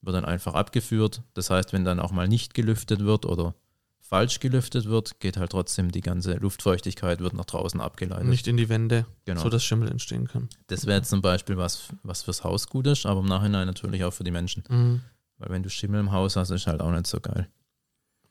wird 0.00 0.16
dann 0.16 0.24
einfach 0.24 0.54
abgeführt. 0.54 1.22
Das 1.34 1.50
heißt, 1.50 1.72
wenn 1.72 1.84
dann 1.84 2.00
auch 2.00 2.12
mal 2.12 2.28
nicht 2.28 2.54
gelüftet 2.54 3.00
wird 3.00 3.26
oder 3.26 3.54
falsch 4.00 4.40
gelüftet 4.40 4.86
wird, 4.86 5.20
geht 5.20 5.36
halt 5.36 5.50
trotzdem 5.50 5.90
die 5.90 6.00
ganze 6.00 6.34
Luftfeuchtigkeit 6.34 7.20
wird 7.20 7.34
nach 7.34 7.46
draußen 7.46 7.80
abgeleitet. 7.80 8.26
Nicht 8.26 8.46
in 8.46 8.56
die 8.56 8.68
Wände, 8.68 9.06
genau. 9.24 9.40
sodass 9.40 9.64
Schimmel 9.64 9.90
entstehen 9.90 10.28
kann. 10.28 10.48
das 10.66 10.86
wäre 10.86 10.98
jetzt 10.98 11.10
zum 11.10 11.22
Beispiel 11.22 11.56
was, 11.56 11.88
was 12.02 12.22
fürs 12.22 12.44
Haus 12.44 12.68
gut 12.68 12.86
ist, 12.86 13.06
aber 13.06 13.20
im 13.20 13.26
Nachhinein 13.26 13.66
natürlich 13.66 14.04
auch 14.04 14.12
für 14.12 14.24
die 14.24 14.30
Menschen. 14.30 14.64
Mhm. 14.68 15.00
Weil 15.38 15.50
wenn 15.50 15.62
du 15.62 15.70
Schimmel 15.70 16.00
im 16.00 16.12
Haus 16.12 16.36
hast, 16.36 16.50
ist 16.50 16.66
halt 16.66 16.80
auch 16.80 16.90
nicht 16.90 17.06
so 17.06 17.20
geil. 17.20 17.48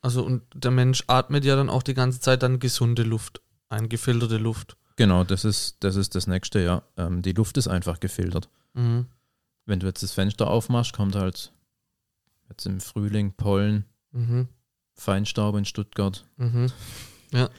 Also 0.01 0.23
und 0.23 0.41
der 0.53 0.71
Mensch 0.71 1.03
atmet 1.07 1.45
ja 1.45 1.55
dann 1.55 1.69
auch 1.69 1.83
die 1.83 1.93
ganze 1.93 2.19
Zeit 2.19 2.41
dann 2.43 2.59
gesunde 2.59 3.03
Luft, 3.03 3.41
eingefilterte 3.69 4.37
Luft. 4.37 4.77
Genau, 4.95 5.23
das 5.23 5.45
ist 5.45 5.77
das, 5.81 5.95
ist 5.95 6.15
das 6.15 6.27
nächste, 6.27 6.59
ja. 6.61 6.83
Ähm, 6.97 7.21
die 7.21 7.33
Luft 7.33 7.57
ist 7.57 7.67
einfach 7.67 7.99
gefiltert. 7.99 8.49
Mhm. 8.73 9.05
Wenn 9.65 9.79
du 9.79 9.87
jetzt 9.87 10.01
das 10.03 10.11
Fenster 10.11 10.47
aufmachst, 10.47 10.93
kommt 10.93 11.15
halt 11.15 11.51
jetzt 12.49 12.65
im 12.65 12.79
Frühling 12.81 13.33
Pollen, 13.33 13.85
Mhm. 14.11 14.47
Feinstaub 14.95 15.55
in 15.55 15.65
Stuttgart. 15.65 16.25
Mhm. 16.37 16.67
Kommt 17.31 17.49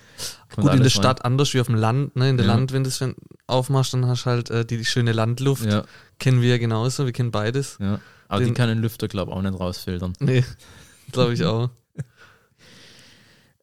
Gut, 0.51 0.59
in 0.59 0.63
der 0.65 0.71
alles 0.73 0.97
rein. 0.97 1.01
Stadt 1.03 1.25
anders 1.25 1.55
wie 1.55 1.61
auf 1.61 1.67
dem 1.67 1.77
Land. 1.77 2.15
Ne? 2.15 2.29
In 2.29 2.37
der 2.37 2.45
Ja. 2.47 2.53
Land, 2.55 2.73
wenn 2.73 2.85
du 2.85 2.89
es 2.89 3.03
aufmachst, 3.47 3.95
dann 3.95 4.07
hast 4.07 4.25
du 4.27 4.31
halt 4.31 4.51
äh, 4.51 4.67
die, 4.67 4.77
die 4.77 4.85
schöne 4.85 5.13
Landluft. 5.13 5.65
Ja, 5.65 5.85
Kennen 6.19 6.43
wir 6.43 6.51
ja 6.51 6.59
genauso, 6.59 7.07
wir 7.07 7.13
kennen 7.13 7.31
beides. 7.31 7.79
ja. 7.81 7.99
Aber 8.29 8.41
Den- 8.41 8.49
die 8.49 8.55
kann 8.55 8.69
ein 8.69 8.79
Lüfter, 8.79 9.09
glaube 9.09 9.31
ich, 9.31 9.37
auch 9.37 9.43
nicht 9.43 9.59
rausfiltern. 9.59 10.13
Nee, 10.21 10.45
glaube 11.13 11.33
ich 11.35 11.45
auch. 11.45 11.71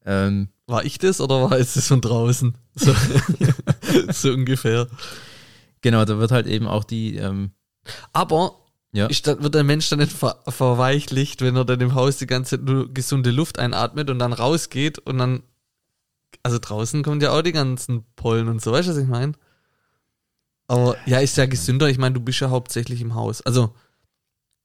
Ähm, 0.10 0.50
War 0.66 0.84
ich 0.84 0.98
das 0.98 1.22
oder 1.22 1.44
war 1.44 1.52
es 1.52 1.76
das 1.76 1.88
von 1.88 2.02
draußen? 2.02 2.58
So, 2.74 2.96
so 4.12 4.32
ungefähr. 4.32 4.88
genau, 5.82 6.04
da 6.04 6.18
wird 6.18 6.32
halt 6.32 6.48
eben 6.48 6.68
auch 6.68 6.84
die, 6.84 7.18
ähm, 7.18 7.52
Aber 8.12 8.56
ja, 8.92 9.06
ist, 9.06 9.28
wird 9.28 9.54
der 9.54 9.64
Mensch 9.64 9.88
dann 9.90 10.00
nicht 10.00 10.12
ver 10.12 10.42
verweichlicht, 10.48 11.42
wenn 11.42 11.56
er 11.56 11.64
dann 11.64 11.80
im 11.80 11.94
Haus 11.94 12.18
die 12.18 12.26
ganze 12.26 12.58
Zeit 12.58 12.66
nur 12.66 12.92
gesunde 12.92 13.30
Luft 13.30 13.60
einatmet 13.60 14.10
und 14.10 14.18
dann 14.18 14.34
rausgeht 14.34 14.98
und 14.98 15.20
dann, 15.20 15.44
also 16.42 16.58
draußen 16.60 17.04
kommen 17.04 17.22
ja 17.22 17.32
auch 17.32 17.44
die 17.44 17.52
ganzen 17.52 18.04
Pollen 18.16 18.48
und 18.48 18.64
so, 18.64 18.72
weißt 18.72 18.88
du, 18.88 18.94
was 18.94 18.98
ich 18.98 19.08
meine? 19.08 19.34
Aber 20.68 20.98
ja, 21.06 21.20
ist 21.20 21.38
ja 21.38 21.46
gesünder. 21.46 21.88
Ich 21.88 22.00
meine, 22.00 22.14
du 22.14 22.22
bist 22.22 22.40
ja 22.40 22.50
hauptsächlich 22.50 23.02
im 23.02 23.14
Haus. 23.14 23.42
Also 23.42 23.76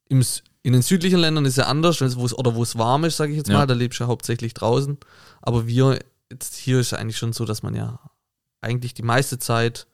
im, 0.09 0.25
in 0.65 0.73
den 0.73 0.83
südlichen 0.83 1.19
Ländern 1.21 1.45
ist 1.45 1.57
ja 1.57 1.67
anders, 1.67 2.01
wo 2.17 2.25
es 2.27 2.37
oder 2.37 2.55
wo 2.57 2.63
es 2.65 2.77
warm 2.77 3.05
ist, 3.05 3.17
sage 3.19 3.31
ich 3.33 3.39
jetzt 3.39 3.49
Ja. 3.49 3.59
mal, 3.59 3.67
da 3.67 3.75
lebst 3.75 4.01
du 4.01 4.05
ja 4.05 4.09
hauptsächlich 4.09 4.55
draußen. 4.55 4.99
Aber 5.43 5.67
wir 5.69 6.01
jetzt 6.33 6.57
hier 6.57 6.81
ist 6.81 6.91
ja 6.91 6.99
eigentlich 6.99 7.19
schon 7.19 7.33
so, 7.33 7.45
dass 7.45 7.63
man 7.63 7.75
ja 7.77 8.01
eigentlich 8.61 8.95
die 8.95 9.03
meiste 9.03 9.39
Zeit 9.39 9.87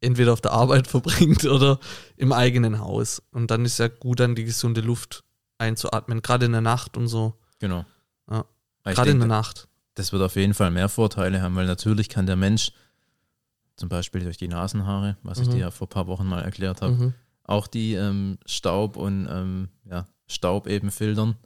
entweder 0.00 0.32
auf 0.32 0.40
der 0.40 0.52
Arbeit 0.52 0.86
verbringt 0.88 1.44
oder 1.44 1.78
im 2.16 2.32
eigenen 2.32 2.78
Haus. 2.78 3.20
Und 3.32 3.50
dann 3.50 3.64
ist 3.64 3.78
ja 3.78 3.88
gut, 3.88 4.20
dann 4.20 4.34
die 4.36 4.44
gesunde 4.44 4.80
Luft 4.80 5.24
einzuatmen, 5.58 6.22
gerade 6.22 6.46
in 6.46 6.52
der 6.52 6.60
Nacht 6.60 6.96
und 6.96 7.08
so. 7.08 7.34
genau. 7.58 7.84
Ja. 8.30 8.44
Ich 8.86 8.94
Gerade 8.94 9.10
in 9.10 9.18
der 9.18 9.26
Nacht. 9.28 9.66
das 9.94 10.12
wird 10.12 10.22
auf 10.22 10.36
jeden 10.36 10.54
Fall 10.54 10.70
mehr 10.70 10.88
Vorteile 10.88 11.42
haben, 11.42 11.56
weil 11.56 11.66
natürlich 11.66 12.08
kann 12.08 12.26
der 12.26 12.36
Mensch, 12.36 12.70
zum 13.76 13.88
Beispiel 13.88 14.22
durch 14.22 14.36
die 14.36 14.48
Nasenhaare, 14.48 15.16
was 15.24 15.40
ich 15.40 15.48
Mhm. 15.48 15.52
dir 15.52 15.58
ja 15.58 15.70
vor 15.72 15.86
ein 15.88 15.90
paar 15.90 16.06
Wochen 16.06 16.26
mal 16.26 16.42
erklärt 16.42 16.80
habe, 16.82 16.92
Mhm. 16.94 17.14
Auch 17.48 17.66
die 17.66 17.94
ähm, 17.94 18.38
Staub 18.46 18.96
und 18.96 19.26
ähm, 19.28 19.68
ja, 19.90 20.06
Staub 20.28 20.66
eben 20.68 20.90
filtern. 20.92 21.36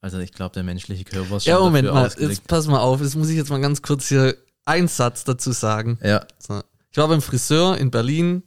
Also 0.00 0.18
ich 0.18 0.32
glaube, 0.32 0.54
der 0.54 0.62
menschliche 0.62 1.04
Körper 1.04 1.36
ist 1.38 1.44
schon 1.44 1.52
Ja, 1.52 1.58
Moment 1.58 1.88
dafür 1.88 2.00
mal, 2.00 2.06
ausgelegt. 2.06 2.30
jetzt 2.38 2.46
pass 2.46 2.66
mal 2.68 2.78
auf, 2.78 3.00
das 3.00 3.16
muss 3.16 3.28
ich 3.28 3.36
jetzt 3.36 3.50
mal 3.50 3.60
ganz 3.60 3.82
kurz 3.82 4.08
hier 4.08 4.36
einen 4.64 4.88
Satz 4.88 5.24
dazu 5.24 5.52
sagen. 5.52 5.98
Ja, 6.02 6.24
So. 6.38 6.62
Ich 6.90 6.96
war 6.98 7.08
beim 7.08 7.22
Friseur 7.22 7.76
in 7.78 7.90
Berlin, 7.90 8.42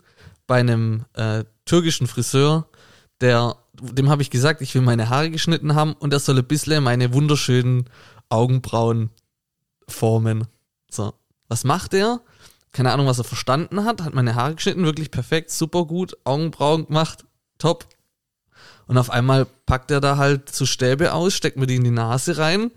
bei 0.48 0.60
einem 0.60 1.06
äh, 1.14 1.44
türkischen 1.66 2.08
Friseur, 2.08 2.68
der 3.22 3.56
dem 3.82 4.10
habe 4.10 4.22
ich 4.22 4.30
gesagt, 4.30 4.62
ich 4.62 4.74
will 4.76 4.82
meine 4.84 5.10
Haare 5.10 5.32
geschnitten 5.32 5.74
haben 5.76 5.94
und 5.94 6.14
er 6.14 6.20
soll 6.20 6.38
ein 6.38 6.46
bisschen 6.46 6.84
meine 6.84 7.14
wunderschönen 7.14 7.90
Augenbrauen 8.30 9.10
formen. 9.88 10.48
So, 10.92 11.14
was 11.48 11.64
macht 11.64 11.94
er? 11.94 12.22
Keine 12.74 12.92
Ahnung, 12.92 13.06
was 13.06 13.20
er 13.20 13.24
verstanden 13.24 13.86
hat, 13.86 14.02
hat 14.02 14.14
meine 14.14 14.36
Haare 14.36 14.56
geschnitten, 14.56 14.84
wirklich 14.84 15.12
perfekt, 15.12 15.52
super 15.52 15.86
gut, 15.86 16.18
Augenbrauen 16.26 16.88
gemacht, 16.88 17.24
top. 17.60 17.88
Und 18.88 18.98
auf 18.98 19.10
einmal 19.10 19.46
packt 19.46 19.92
er 19.92 20.02
da 20.02 20.18
halt 20.18 20.54
so 20.54 20.66
Stäbe 20.66 21.14
aus, 21.14 21.34
steckt 21.34 21.56
mir 21.56 21.68
die 21.68 21.76
in 21.76 21.84
die 21.84 21.92
Nase 21.92 22.38
rein. 22.38 22.72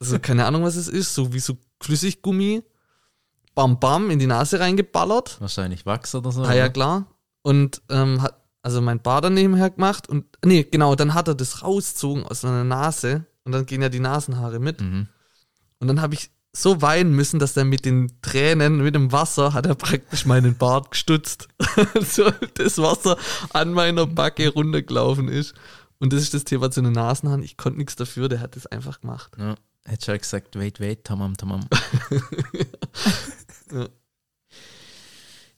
Also 0.00 0.18
keine 0.18 0.46
Ahnung, 0.46 0.64
was 0.64 0.76
es 0.76 0.88
ist, 0.88 1.14
so 1.14 1.32
wie 1.32 1.40
so 1.40 1.56
Flüssiggummi. 1.80 2.62
Bam, 3.54 3.78
bam, 3.78 4.10
in 4.10 4.18
die 4.18 4.26
Nase 4.26 4.58
reingeballert. 4.58 5.40
Wahrscheinlich 5.40 5.84
Wachs 5.84 6.14
oder 6.14 6.32
so. 6.32 6.42
Ah 6.42 6.54
ja, 6.54 6.68
klar. 6.68 7.06
Und 7.42 7.82
ähm, 7.90 8.22
hat 8.22 8.40
also 8.62 8.80
mein 8.80 9.00
Bart 9.00 9.30
nebenher 9.30 9.70
gemacht 9.70 10.08
und 10.08 10.26
nee, 10.44 10.64
genau, 10.64 10.94
dann 10.94 11.14
hat 11.14 11.28
er 11.28 11.34
das 11.34 11.62
rausgezogen 11.62 12.24
aus 12.24 12.42
seiner 12.42 12.64
Nase 12.64 13.24
und 13.44 13.52
dann 13.52 13.66
gehen 13.66 13.80
ja 13.80 13.88
die 13.88 14.00
Nasenhaare 14.00 14.58
mit. 14.58 14.80
Mhm. 14.80 15.08
Und 15.78 15.88
dann 15.88 16.02
habe 16.02 16.14
ich 16.14 16.30
so 16.52 16.82
weinen 16.82 17.14
müssen, 17.14 17.38
dass 17.38 17.54
der 17.54 17.64
mit 17.64 17.84
den 17.84 18.10
Tränen, 18.22 18.78
mit 18.82 18.94
dem 18.94 19.12
Wasser, 19.12 19.52
hat 19.52 19.66
er 19.66 19.74
praktisch 19.76 20.26
meinen 20.26 20.56
Bart 20.56 20.90
gestutzt. 20.90 21.48
so 22.00 22.30
das 22.54 22.78
Wasser 22.78 23.16
an 23.52 23.72
meiner 23.72 24.06
Backe 24.06 24.48
runtergelaufen 24.48 25.28
ist. 25.28 25.54
Und 25.98 26.12
das 26.12 26.22
ist 26.22 26.34
das 26.34 26.44
Thema 26.44 26.70
zu 26.70 26.82
den 26.82 26.92
Nasenhaaren. 26.92 27.42
Ich 27.42 27.56
konnte 27.56 27.78
nichts 27.78 27.94
dafür, 27.94 28.28
der 28.28 28.40
hat 28.40 28.56
das 28.56 28.66
einfach 28.66 29.00
gemacht. 29.00 29.32
Ja. 29.38 29.54
Hätte 29.84 30.04
schon 30.06 30.18
gesagt, 30.18 30.56
wait, 30.58 30.80
wait, 30.80 31.04
tamam, 31.04 31.36
tamam. 31.36 31.60
Ja. 33.72 33.88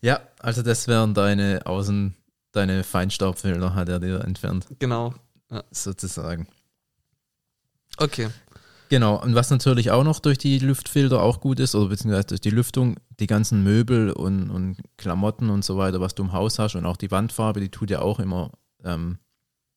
ja, 0.03 0.21
also 0.39 0.61
das 0.61 0.87
wären 0.87 1.15
deine 1.15 1.63
Außen, 1.65 2.15
deine 2.53 2.85
Feinstaubfilter 2.85 3.75
hat 3.75 3.89
er 3.89 4.01
dir 4.01 4.21
entfernt, 4.23 4.67
Genau. 4.79 5.15
sozusagen. 5.71 6.47
Okay. 7.97 8.29
Genau, 8.93 9.19
und 9.23 9.35
was 9.35 9.49
natürlich 9.49 9.91
auch 9.91 10.05
noch 10.05 10.21
durch 10.21 10.37
die 10.37 10.59
Luftfilter 10.59 11.23
auch 11.23 11.41
gut 11.41 11.61
ist, 11.61 11.75
oder 11.75 11.89
beziehungsweise 11.89 12.27
durch 12.27 12.43
die 12.43 12.51
Lüftung, 12.51 12.97
die 13.21 13.27
ganzen 13.27 13.65
Möbel 13.65 14.13
und, 14.13 14.51
und 14.51 14.77
Klamotten 14.99 15.49
und 15.49 15.65
so 15.65 15.79
weiter, 15.79 15.99
was 16.03 16.15
du 16.15 16.23
im 16.25 16.33
Haus 16.35 16.59
hast 16.59 16.75
und 16.75 16.85
auch 16.85 16.99
die 16.99 17.11
Wandfarbe, 17.11 17.61
die 17.61 17.71
tut 17.71 17.89
ja 17.89 18.03
auch 18.03 18.21
immer 18.21 18.51
ähm, 18.85 19.17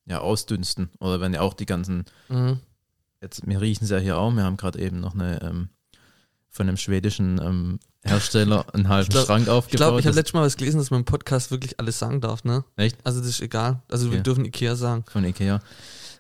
ja, 0.06 0.20
ausdünsten. 0.20 0.90
Oder 1.00 1.22
wenn 1.22 1.34
ja 1.34 1.40
auch 1.40 1.54
die 1.54 1.66
ganzen, 1.66 2.04
Mhm. 2.28 2.60
jetzt, 3.22 3.48
wir 3.48 3.62
riechen 3.62 3.86
es 3.86 3.90
ja 3.90 4.00
hier 4.00 4.18
auch, 4.18 4.32
wir 4.34 4.44
haben 4.44 4.58
gerade 4.58 4.80
eben 4.80 5.00
noch 5.00 5.14
eine 5.14 5.42
ähm, 5.42 5.70
von 6.50 6.68
einem 6.68 6.76
schwedischen 6.76 7.40
ähm, 7.42 7.80
Hersteller 8.04 8.66
einen 8.74 8.90
halben 8.90 9.08
glaub- 9.08 9.28
Schrank 9.28 9.40
Ich 9.42 9.46
glaube, 9.46 9.58
aufgebaut. 9.60 10.00
ich 10.02 10.08
habe 10.08 10.16
letztes 10.18 10.34
Mal 10.34 10.42
was 10.46 10.58
gelesen, 10.58 10.78
dass 10.80 10.92
man 10.92 11.00
im 11.00 11.06
Podcast 11.06 11.52
wirklich 11.52 11.80
alles 11.80 11.98
sagen 11.98 12.20
darf, 12.20 12.44
ne? 12.44 12.66
Echt? 12.76 12.98
Also 13.06 13.20
das 13.22 13.30
ist 13.30 13.42
egal. 13.42 13.82
Also 13.90 14.08
wir 14.12 14.16
Okay. 14.20 14.24
dürfen 14.24 14.44
Ikea 14.44 14.76
sagen. 14.76 15.06
von 15.10 15.24
Ikea. 15.24 15.62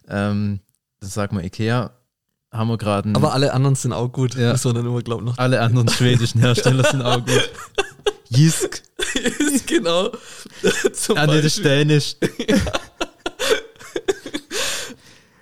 Ähm, 0.08 0.62
das 1.02 1.14
sagt 1.14 1.34
man 1.34 1.44
Ikea, 1.44 1.92
haben 2.58 2.68
wir 2.70 2.78
gerade 2.78 3.12
Aber 3.16 3.34
alle 3.34 3.54
anderen 3.54 3.76
sind 3.76 3.94
auch 3.94 4.10
gut. 4.12 4.36
Ja. 4.36 4.56
Man 4.64 4.76
dann 4.76 4.86
immer 4.86 5.02
glauben 5.02 5.26
noch. 5.26 5.38
alle 5.38 5.62
anderen 5.62 5.90
schwedischen 5.90 6.40
Hersteller 6.42 6.84
sind 6.90 7.02
auch 7.02 7.18
gut. 7.26 7.50
Jisk, 8.30 8.82
ist 9.40 9.68
genau. 9.68 10.12
Zum 10.94 11.18
ah, 11.18 11.28
nee, 11.28 11.36
das 11.42 11.58
ist. 11.58 11.64
Dänisch. 11.66 12.16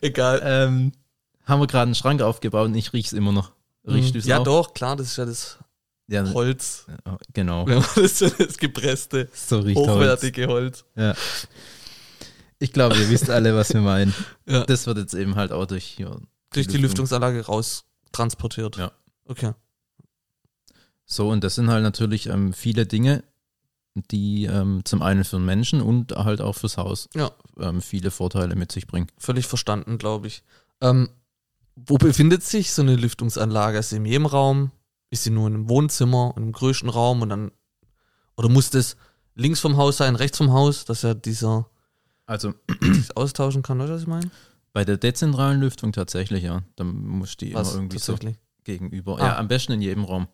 Egal. 0.02 0.42
ähm, 0.44 0.92
haben 1.46 1.60
wir 1.62 1.68
gerade 1.68 1.84
einen 1.84 1.96
Schrank 1.96 2.22
aufgebaut 2.22 2.66
und 2.68 2.76
ich 2.76 2.94
riech's 2.94 3.14
immer 3.14 3.32
noch. 3.32 3.52
Riechst 3.88 4.16
es 4.16 4.26
Mhm. 4.26 4.30
ja, 4.30 4.40
auch? 4.40 4.44
doch, 4.44 4.74
klar, 4.74 4.96
das 4.96 5.08
ist 5.08 5.18
ja 5.18 5.26
das 5.26 5.58
Ja, 6.08 6.26
Holz. 6.34 6.86
ja, 7.06 7.18
genau. 7.34 7.66
Das, 7.96 8.20
so 8.20 8.30
das 8.30 8.58
gepresste, 8.58 9.30
So 9.34 9.60
riecht 9.60 9.78
Holz. 9.78 9.90
hochwertige 9.90 10.48
Holz. 10.48 10.86
Ja. 10.96 11.14
Ich 12.60 12.72
glaube, 12.72 12.96
ihr 12.98 13.10
wisst 13.10 13.30
alle, 13.30 13.56
was 13.56 13.74
wir 13.74 13.82
meinen. 13.82 14.14
Ja. 14.46 14.64
Das 14.66 14.86
wird 14.88 14.98
jetzt 14.98 15.14
eben 15.14 15.36
halt 15.36 15.52
auch 15.52 15.66
durch 15.66 15.84
hier. 15.86 16.18
Durch 16.54 16.68
die 16.68 16.74
Lüftung. 16.74 16.82
Lüftungsanlage 17.06 17.46
raus 17.46 17.86
transportiert. 18.12 18.78
Ja. 18.78 18.92
Okay. 19.26 19.54
So, 21.06 21.30
und 21.30 21.44
das 21.44 21.56
sind 21.56 21.70
halt 21.70 21.84
natürlich 21.84 22.28
ähm, 22.28 22.54
viele 22.54 22.86
Dinge, 22.86 23.24
die 23.96 24.46
ähm, 24.46 24.82
zum 24.86 25.02
einen 25.02 25.24
für 25.24 25.36
den 25.38 25.46
Menschen 25.46 25.82
und 25.82 26.14
halt 26.14 26.42
auch 26.42 26.54
fürs 26.54 26.78
Haus 26.78 27.10
Ja. 27.14 27.32
ähm, 27.60 27.82
viele 27.82 28.10
Vorteile 28.12 28.56
mit 28.56 28.72
sich 28.72 28.88
bringen. 28.88 29.08
Völlig 29.18 29.46
verstanden, 29.46 29.98
glaube 29.98 30.28
ich. 30.28 30.44
Ähm, 30.82 31.10
wo 31.76 31.98
befindet 31.98 32.44
sich 32.44 32.72
so 32.72 32.82
eine 32.82 32.96
Lüftungsanlage? 32.96 33.78
Ist 33.80 33.90
sie 33.90 33.98
in 33.98 34.06
jedem 34.06 34.26
Raum? 34.26 34.72
Ist 35.10 35.24
sie 35.24 35.30
nur 35.30 35.48
in 35.48 35.54
einem 35.54 35.70
Wohnzimmer, 35.70 36.34
in 36.38 36.44
einem 36.44 36.52
größten 36.54 36.90
Raum 36.90 37.22
und 37.22 37.30
dann 37.30 37.52
oder 38.36 38.50
muss 38.50 38.72
das 38.72 38.96
links 39.36 39.60
vom 39.60 39.78
Haus 39.78 39.98
sein, 39.98 40.16
rechts 40.16 40.40
vom 40.40 40.52
Haus, 40.52 40.86
dass 40.86 41.04
er 41.04 41.14
dieser 41.14 41.70
Also 42.26 42.54
sich 42.82 43.16
austauschen 43.16 43.62
kann, 43.62 43.80
oder 43.82 43.94
was 43.96 44.02
ich 44.02 44.08
meine? 44.08 44.32
Bei 44.74 44.84
der 44.84 44.98
dezentralen 44.98 45.60
Lüftung 45.62 45.92
tatsächlich, 45.94 46.44
ja. 46.44 46.64
Da 46.76 46.84
muss 46.84 47.38
die 47.38 47.54
Was 47.54 47.70
immer 47.70 47.78
irgendwie 47.84 48.00
so 48.00 48.18
gegenüber. 48.64 49.20
Ah. 49.20 49.28
Ja, 49.28 49.38
am 49.38 49.48
besten 49.48 49.74
in 49.74 49.82
jedem 49.82 50.04
Raum. 50.04 50.28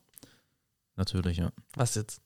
Natürlich, 0.95 1.37
ja. 1.37 1.51
Was 1.75 1.95
jetzt? 1.95 2.21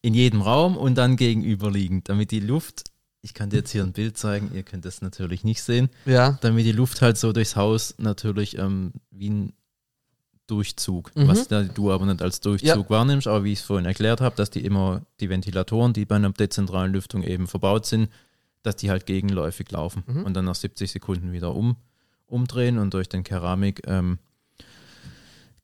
In 0.00 0.14
jedem 0.14 0.42
Raum 0.42 0.76
und 0.76 0.96
dann 0.96 1.16
gegenüberliegend, 1.16 2.08
damit 2.08 2.30
die 2.30 2.40
Luft, 2.40 2.84
ich 3.20 3.34
kann 3.34 3.50
dir 3.50 3.58
jetzt 3.58 3.70
hier 3.70 3.84
ein 3.84 3.92
Bild 3.92 4.18
zeigen, 4.18 4.50
ihr 4.54 4.64
könnt 4.64 4.84
das 4.84 5.00
natürlich 5.00 5.44
nicht 5.44 5.62
sehen, 5.62 5.90
Ja. 6.06 6.38
damit 6.40 6.66
die 6.66 6.72
Luft 6.72 7.00
halt 7.02 7.16
so 7.16 7.32
durchs 7.32 7.54
Haus 7.54 7.94
natürlich 7.98 8.58
ähm, 8.58 8.92
wie 9.10 9.30
ein 9.30 9.52
Durchzug, 10.48 11.14
Mhm. 11.14 11.28
was 11.28 11.46
du 11.48 11.92
aber 11.92 12.04
nicht 12.06 12.20
als 12.20 12.40
Durchzug 12.40 12.90
wahrnimmst, 12.90 13.26
aber 13.28 13.44
wie 13.44 13.52
ich 13.52 13.60
es 13.60 13.64
vorhin 13.64 13.86
erklärt 13.86 14.20
habe, 14.20 14.34
dass 14.36 14.50
die 14.50 14.64
immer 14.64 15.02
die 15.20 15.28
Ventilatoren, 15.30 15.92
die 15.92 16.04
bei 16.04 16.16
einer 16.16 16.30
dezentralen 16.32 16.92
Lüftung 16.92 17.22
eben 17.22 17.46
verbaut 17.46 17.86
sind, 17.86 18.10
dass 18.62 18.76
die 18.76 18.90
halt 18.90 19.06
gegenläufig 19.06 19.70
laufen 19.70 20.02
Mhm. 20.06 20.24
und 20.24 20.34
dann 20.34 20.44
nach 20.44 20.54
70 20.54 20.90
Sekunden 20.90 21.32
wieder 21.32 21.54
um, 21.54 21.76
umdrehen 22.26 22.78
und 22.78 22.94
durch 22.94 23.08
den 23.08 23.24
Keramik, 23.24 23.82
ähm, 23.86 24.18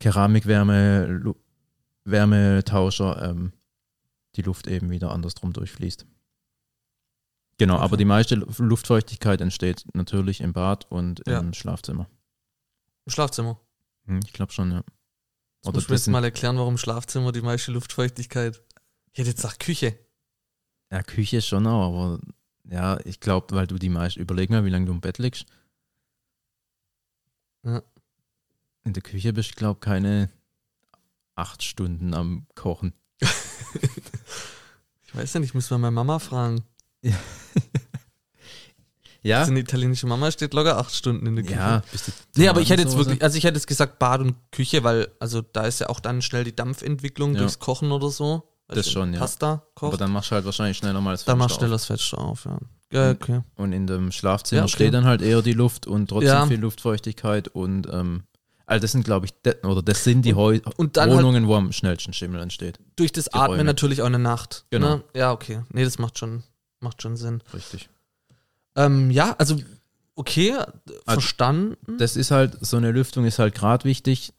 Keramikwärme, 0.00 1.07
Lu- 1.07 1.37
Wärmetauscher 2.05 3.31
ähm, 3.31 3.52
die 4.37 4.43
Luft 4.43 4.67
eben 4.67 4.90
wieder 4.90 5.11
andersrum 5.11 5.52
durchfließt. 5.52 6.07
Genau, 7.59 7.75
Okay. 7.75 7.83
aber 7.85 7.97
die 7.97 8.05
meiste 8.05 8.37
Lu- 8.37 8.47
Luftfeuchtigkeit 8.59 9.40
entsteht 9.40 9.85
natürlich 9.95 10.40
im 10.40 10.52
Bad 10.52 10.87
und 10.90 11.23
Ja. 11.26 11.40
im 11.40 11.52
Schlafzimmer. 11.52 12.09
Im 13.05 13.12
Schlafzimmer. 13.12 13.61
Hm, 14.07 14.21
ich 14.25 14.33
glaube 14.33 14.52
schon, 14.52 14.71
ja. 14.71 14.78
Jetzt 14.78 15.67
Oder 15.69 15.76
muss 15.76 15.88
jetzt 15.88 16.07
mal 16.09 16.23
erklären, 16.23 16.57
warum 16.57 16.75
im 16.75 16.78
Schlafzimmer 16.78 17.33
die 17.33 17.40
meiste 17.43 17.73
Luftfeuchtigkeit. 17.73 18.62
Ich 19.12 19.19
hätte 19.19 19.31
jetzt 19.31 19.43
gesagt 19.43 19.59
Küche. 19.59 19.99
Ja, 20.93 21.02
Küche 21.02 21.43
schon 21.43 21.67
auch, 21.67 21.88
aber 21.88 22.21
ja, 22.71 22.99
ich 23.05 23.21
glaube, 23.21 23.55
weil 23.55 23.67
du 23.67 23.77
die 23.79 23.89
meist, 23.89 24.17
überleg 24.17 24.51
mal, 24.51 24.65
wie 24.65 24.71
lange 24.71 24.87
du 24.87 24.93
im 24.93 25.01
Bett 25.01 25.19
liegst. 25.19 25.47
Ja. 27.65 27.83
In 28.85 28.93
der 28.93 29.03
Küche 29.03 29.33
bist 29.33 29.51
du, 29.53 29.55
glaube 29.57 29.81
keine 29.81 30.31
acht 31.35 31.63
Stunden 31.63 32.15
am 32.15 32.47
Kochen. 32.55 32.93
Ich 35.11 35.15
weiß 35.15 35.35
nicht, 35.37 35.45
ich 35.49 35.55
muss 35.55 35.71
mal 35.71 35.79
meine 35.79 35.93
Mama 35.93 36.19
fragen. 36.19 36.63
Ja, 39.23 39.45
So 39.47 39.51
eine 39.51 39.61
italienische 39.61 40.07
Mama 40.07 40.31
steht 40.31 40.53
locker 40.53 40.77
acht 40.77 40.95
Stunden 40.95 41.27
in 41.27 41.35
der 41.37 41.45
Küche. 41.45 41.57
ja. 41.57 41.83
Bist 41.91 42.09
du 42.09 42.13
Nee, 42.37 42.49
aber 42.49 42.61
ich 42.61 42.69
hätte 42.71 42.83
jetzt 42.83 42.97
wirklich, 42.97 43.23
also 43.23 43.39
ich 43.39 43.45
hätte 43.45 43.57
jetzt 43.57 43.67
gesagt 43.67 43.99
Bad 43.99 44.21
und 44.21 44.37
Küche, 44.53 44.85
weil, 44.85 45.09
also 45.19 45.41
da 45.41 45.63
ist 45.65 45.81
ja 45.81 45.89
auch 45.89 46.01
dann 46.01 46.21
schnell 46.23 46.45
die 46.45 46.55
Dampfentwicklung 46.55 47.33
Ja. 47.35 47.41
durchs 47.41 47.59
Kochen 47.59 47.91
oder 47.91 48.11
so. 48.11 48.47
Das 48.69 48.79
Also 48.79 48.91
schon, 48.91 49.13
ja. 49.15 49.21
Pasta 49.21 49.63
kocht. 49.75 49.89
Aber 49.95 49.97
dann 49.97 50.13
machst 50.13 50.31
du 50.31 50.35
halt 50.37 50.45
wahrscheinlich 50.45 50.77
schneller 50.77 51.01
mal 51.01 51.13
das 51.13 51.25
dann 51.25 51.39
Fenster 51.39 51.45
machst 51.45 51.57
du 51.57 51.61
schneller 51.61 51.75
auf. 51.75 51.81
das 51.81 51.87
Fenster 51.87 52.19
auf, 52.19 52.45
ja. 52.45 52.59
Ja, 52.91 53.11
okay. 53.11 53.41
Und 53.57 53.73
in 53.73 53.87
dem 53.87 54.13
Schlafzimmer 54.13 54.61
Ja, 54.61 54.65
okay. 54.65 54.73
steht 54.73 54.95
dann 54.95 55.05
halt 55.05 55.21
eher 55.23 55.43
die 55.43 55.53
Luft 55.53 55.87
und 55.87 56.09
trotzdem 56.09 56.29
Ja. 56.29 56.47
viel 56.47 56.61
Luftfeuchtigkeit 56.61 57.49
und 57.49 57.87
ähm, 57.93 58.23
also 58.67 58.83
das 58.83 58.93
sind, 58.93 59.05
glaube 59.05 59.25
ich, 59.27 59.33
de 59.43 59.63
oder 59.65 59.83
das 59.83 60.05
sind 60.05 60.23
die 60.23 60.35
Heu 60.35 60.59
dann 60.93 61.09
halt 61.11 61.19
Wohnungen, 61.19 61.47
wo 61.49 61.55
am 61.55 61.73
schnellsten 61.73 62.13
Schimmel 62.13 62.41
entsteht. 62.41 62.79
durch 62.97 63.13
das 63.13 63.25
die 63.27 63.33
Atmen 63.35 63.53
Räume. 63.53 63.65
natürlich 63.65 64.03
auch 64.03 64.07
eine 64.07 64.19
Nacht. 64.19 64.65
Genau. 64.71 64.97
Ne? 64.97 65.05
Ja, 65.15 65.33
okay. 65.33 65.63
Nee, 65.71 65.85
das 65.85 65.99
macht 65.99 66.19
schon, 66.19 66.43
macht 66.81 67.01
schon 67.03 67.17
Sinn. 67.17 67.43
Richtig. 67.55 67.89
Ähm, 68.77 69.11
ja, 69.11 69.35
also, 69.39 69.57
okay, 70.15 70.53
Also, 70.55 70.73
verstanden. 71.05 71.97
Das 71.99 72.17
ist 72.17 72.31
halt, 72.31 72.59
so 72.61 72.77
eine 72.77 72.91
Lüftung 72.93 73.25
ist 73.25 73.39
halt 73.39 73.55
gerade 73.55 73.85
wichtig. 73.85 74.33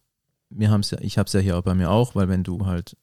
Wir 0.50 0.70
haben's 0.72 0.92
ja, 0.92 1.00
ich 1.02 1.18
habe 1.18 1.28
es 1.28 1.34
ja 1.34 1.40
hier 1.40 1.58
auch 1.58 1.64
bei 1.64 1.74
mir 1.76 1.90
auch, 1.92 2.14
weil 2.16 2.30
wenn 2.30 2.44
du 2.44 2.66
halt 2.66 2.96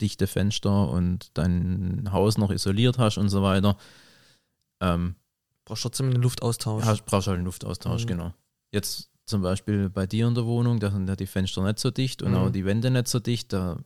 dichte 0.00 0.26
Fenster 0.26 0.88
und 0.88 1.30
dein 1.34 2.08
Haus 2.12 2.38
noch 2.38 2.50
isoliert 2.50 2.98
hast 2.98 3.18
und 3.18 3.28
so 3.28 3.42
weiter, 3.42 3.76
ähm, 4.80 5.14
Brauchst 5.64 5.82
trotzdem 5.82 6.06
einen 6.10 6.22
Luftaustausch. 6.22 6.84
hast, 6.84 7.04
brauchst 7.06 7.26
du 7.26 7.30
halt 7.30 7.38
einen 7.38 7.46
Luftaustausch, 7.46 8.02
Mhm. 8.04 8.08
genau. 8.08 8.34
Jetzt 8.72 9.08
zum 9.26 9.42
Beispiel 9.42 9.88
bei 9.88 10.06
dir 10.06 10.26
in 10.26 10.34
der 10.34 10.44
Wohnung, 10.46 10.80
da 10.80 10.90
sind 10.90 11.08
ja 11.08 11.14
die 11.14 11.26
Fenster 11.26 11.62
nicht 11.62 11.78
so 11.78 11.90
dicht 11.90 12.22
und 12.22 12.32
Mhm. 12.32 12.36
auch 12.38 12.50
die 12.50 12.64
Wände 12.64 12.90
nicht 12.90 13.06
so 13.08 13.20
dicht, 13.20 13.52
da 13.52 13.76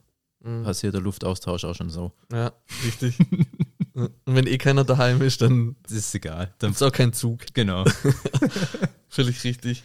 Mhm. 0.43 0.63
passiert 0.63 0.95
der 0.95 1.01
Luftaustausch 1.03 1.65
auch 1.65 1.75
schon 1.75 1.91
so. 1.91 2.13
Ja, 2.33 2.53
richtig. 2.85 3.19
und 3.95 4.11
wenn 4.25 4.47
eh 4.47 4.57
keiner 4.59 4.85
daheim 4.85 5.21
ist, 5.21 5.43
dann 5.43 5.77
Das 5.83 5.93
ist 5.93 6.15
egal. 6.15 6.55
Dann, 6.59 6.71
ist 6.73 6.83
auch 6.83 6.93
kein 6.93 7.13
Zug. 7.13 7.41
genau. 7.53 7.85
Völlig 9.09 9.43
richtig. 9.45 9.83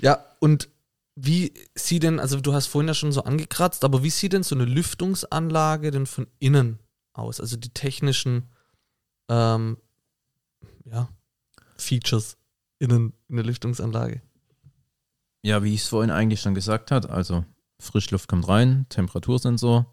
Ja, 0.00 0.24
und 0.40 0.68
wie 1.14 1.52
sieht 1.74 2.02
denn, 2.04 2.18
also 2.20 2.40
du 2.40 2.52
hast 2.54 2.66
vorhin 2.68 2.88
ja 2.88 2.94
schon 2.94 3.12
so 3.12 3.24
angekratzt, 3.24 3.84
aber 3.84 4.02
wie 4.02 4.10
sieht 4.10 4.32
denn 4.32 4.42
so 4.42 4.54
eine 4.54 4.64
Lüftungsanlage 4.64 5.90
denn 5.90 6.06
von 6.06 6.26
innen 6.38 6.78
aus? 7.12 7.40
Also 7.40 7.56
die 7.56 7.70
technischen, 7.70 8.48
ähm, 9.28 9.76
ja, 10.84 11.08
Features 11.76 12.36
in, 12.78 12.92
ein, 12.92 13.12
in 13.28 13.38
eine 13.38 13.42
Lüftungsanlage? 13.42 14.22
Ja, 15.42 15.62
wie 15.62 15.74
ich 15.74 15.82
es 15.82 15.88
vorhin 15.88 16.10
eigentlich 16.10 16.40
schon 16.40 16.54
gesagt 16.54 16.90
habe, 16.90 17.10
also 17.10 17.44
Frischluft 17.80 18.28
kommt 18.28 18.48
rein, 18.48 18.86
Temperatursensor, 18.88 19.92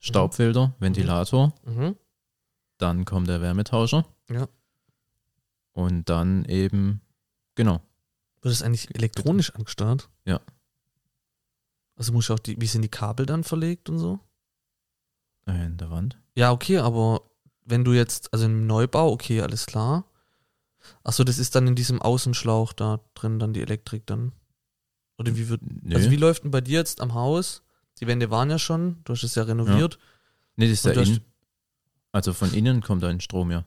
Staubfilter, 0.00 0.74
Ventilator, 0.80 1.54
Mhm. 1.64 1.96
dann 2.78 3.04
kommt 3.04 3.28
der 3.28 3.40
Wärmetauscher. 3.40 4.04
Ja. 4.28 4.48
Und 5.72 6.08
dann 6.08 6.44
eben, 6.44 7.00
genau, 7.54 7.80
Wird 8.44 8.52
das 8.52 8.62
eigentlich 8.62 8.94
elektronisch 8.94 9.54
angesteuert? 9.54 10.08
Ja. 10.24 10.40
Also 11.96 12.12
muss 12.12 12.26
ich 12.26 12.30
auch 12.30 12.38
die, 12.38 12.60
wie 12.60 12.66
sind 12.66 12.82
die 12.82 12.88
Kabel 12.88 13.26
dann 13.26 13.42
verlegt 13.42 13.88
und 13.88 13.98
so? 13.98 14.20
äh, 15.46 15.66
in 15.66 15.76
der 15.76 15.90
Wand. 15.90 16.18
Ja, 16.34 16.52
okay, 16.52 16.78
aber 16.78 17.22
wenn 17.64 17.84
du 17.84 17.92
jetzt, 17.92 18.32
also 18.32 18.46
im 18.46 18.66
Neubau, 18.66 19.12
okay, 19.12 19.40
alles 19.40 19.66
klar. 19.66 20.04
Achso, 21.02 21.24
das 21.24 21.38
ist 21.38 21.54
dann 21.54 21.66
in 21.66 21.74
diesem 21.74 22.02
Außenschlauch 22.02 22.72
da 22.72 23.00
drin, 23.14 23.38
dann 23.38 23.52
die 23.52 23.62
Elektrik 23.62 24.06
dann. 24.06 24.32
Oder 25.18 25.36
wie 25.36 25.48
wird, 25.48 25.62
Nö. 25.62 25.94
also 25.94 26.10
wie 26.10 26.16
läuft 26.16 26.44
denn 26.44 26.50
bei 26.50 26.60
dir 26.60 26.78
jetzt 26.78 27.00
am 27.00 27.14
Haus? 27.14 27.62
Die 28.00 28.06
Wände 28.06 28.30
waren 28.30 28.50
ja 28.50 28.58
schon, 28.58 28.98
du 29.04 29.12
hast 29.12 29.22
es 29.22 29.36
ja 29.36 29.44
renoviert. 29.44 29.98
nee, 30.56 30.68
das 30.68 30.84
ist 30.84 30.84
ja 30.84 30.92
innen. 31.00 31.20
Also 32.12 32.32
von 32.32 32.52
innen 32.52 32.80
kommt 32.80 33.04
ein 33.04 33.20
Strom, 33.20 33.50
ja. 33.50 33.64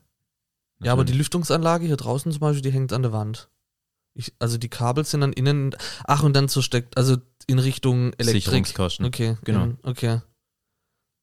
Ja, 0.79 0.91
aber 0.91 1.03
die 1.03 1.11
Natürlich. 1.11 1.17
Lüftungsanlage 1.17 1.87
hier 1.87 1.97
draußen 1.97 2.31
zum 2.31 2.39
Beispiel, 2.39 2.61
die 2.61 2.71
hängt 2.71 2.93
an 2.93 3.01
der 3.01 3.11
Wand. 3.11 3.49
Ich, 4.17 4.33
also 4.39 4.57
die 4.57 4.67
Kabel 4.69 5.05
sind 5.05 5.21
dann 5.21 5.31
innen, 5.31 5.75
ach 6.03 6.23
und 6.23 6.33
dann 6.35 6.47
so 6.47 6.63
steckt, 6.63 6.97
also 6.97 7.17
in 7.45 7.59
Richtung 7.59 8.13
Elektrik. 8.13 8.43
Sicherungskosten. 8.43 9.05
Okay, 9.05 9.37
Genau. 9.43 9.63
innen, 9.63 9.77
okay. 9.83 10.21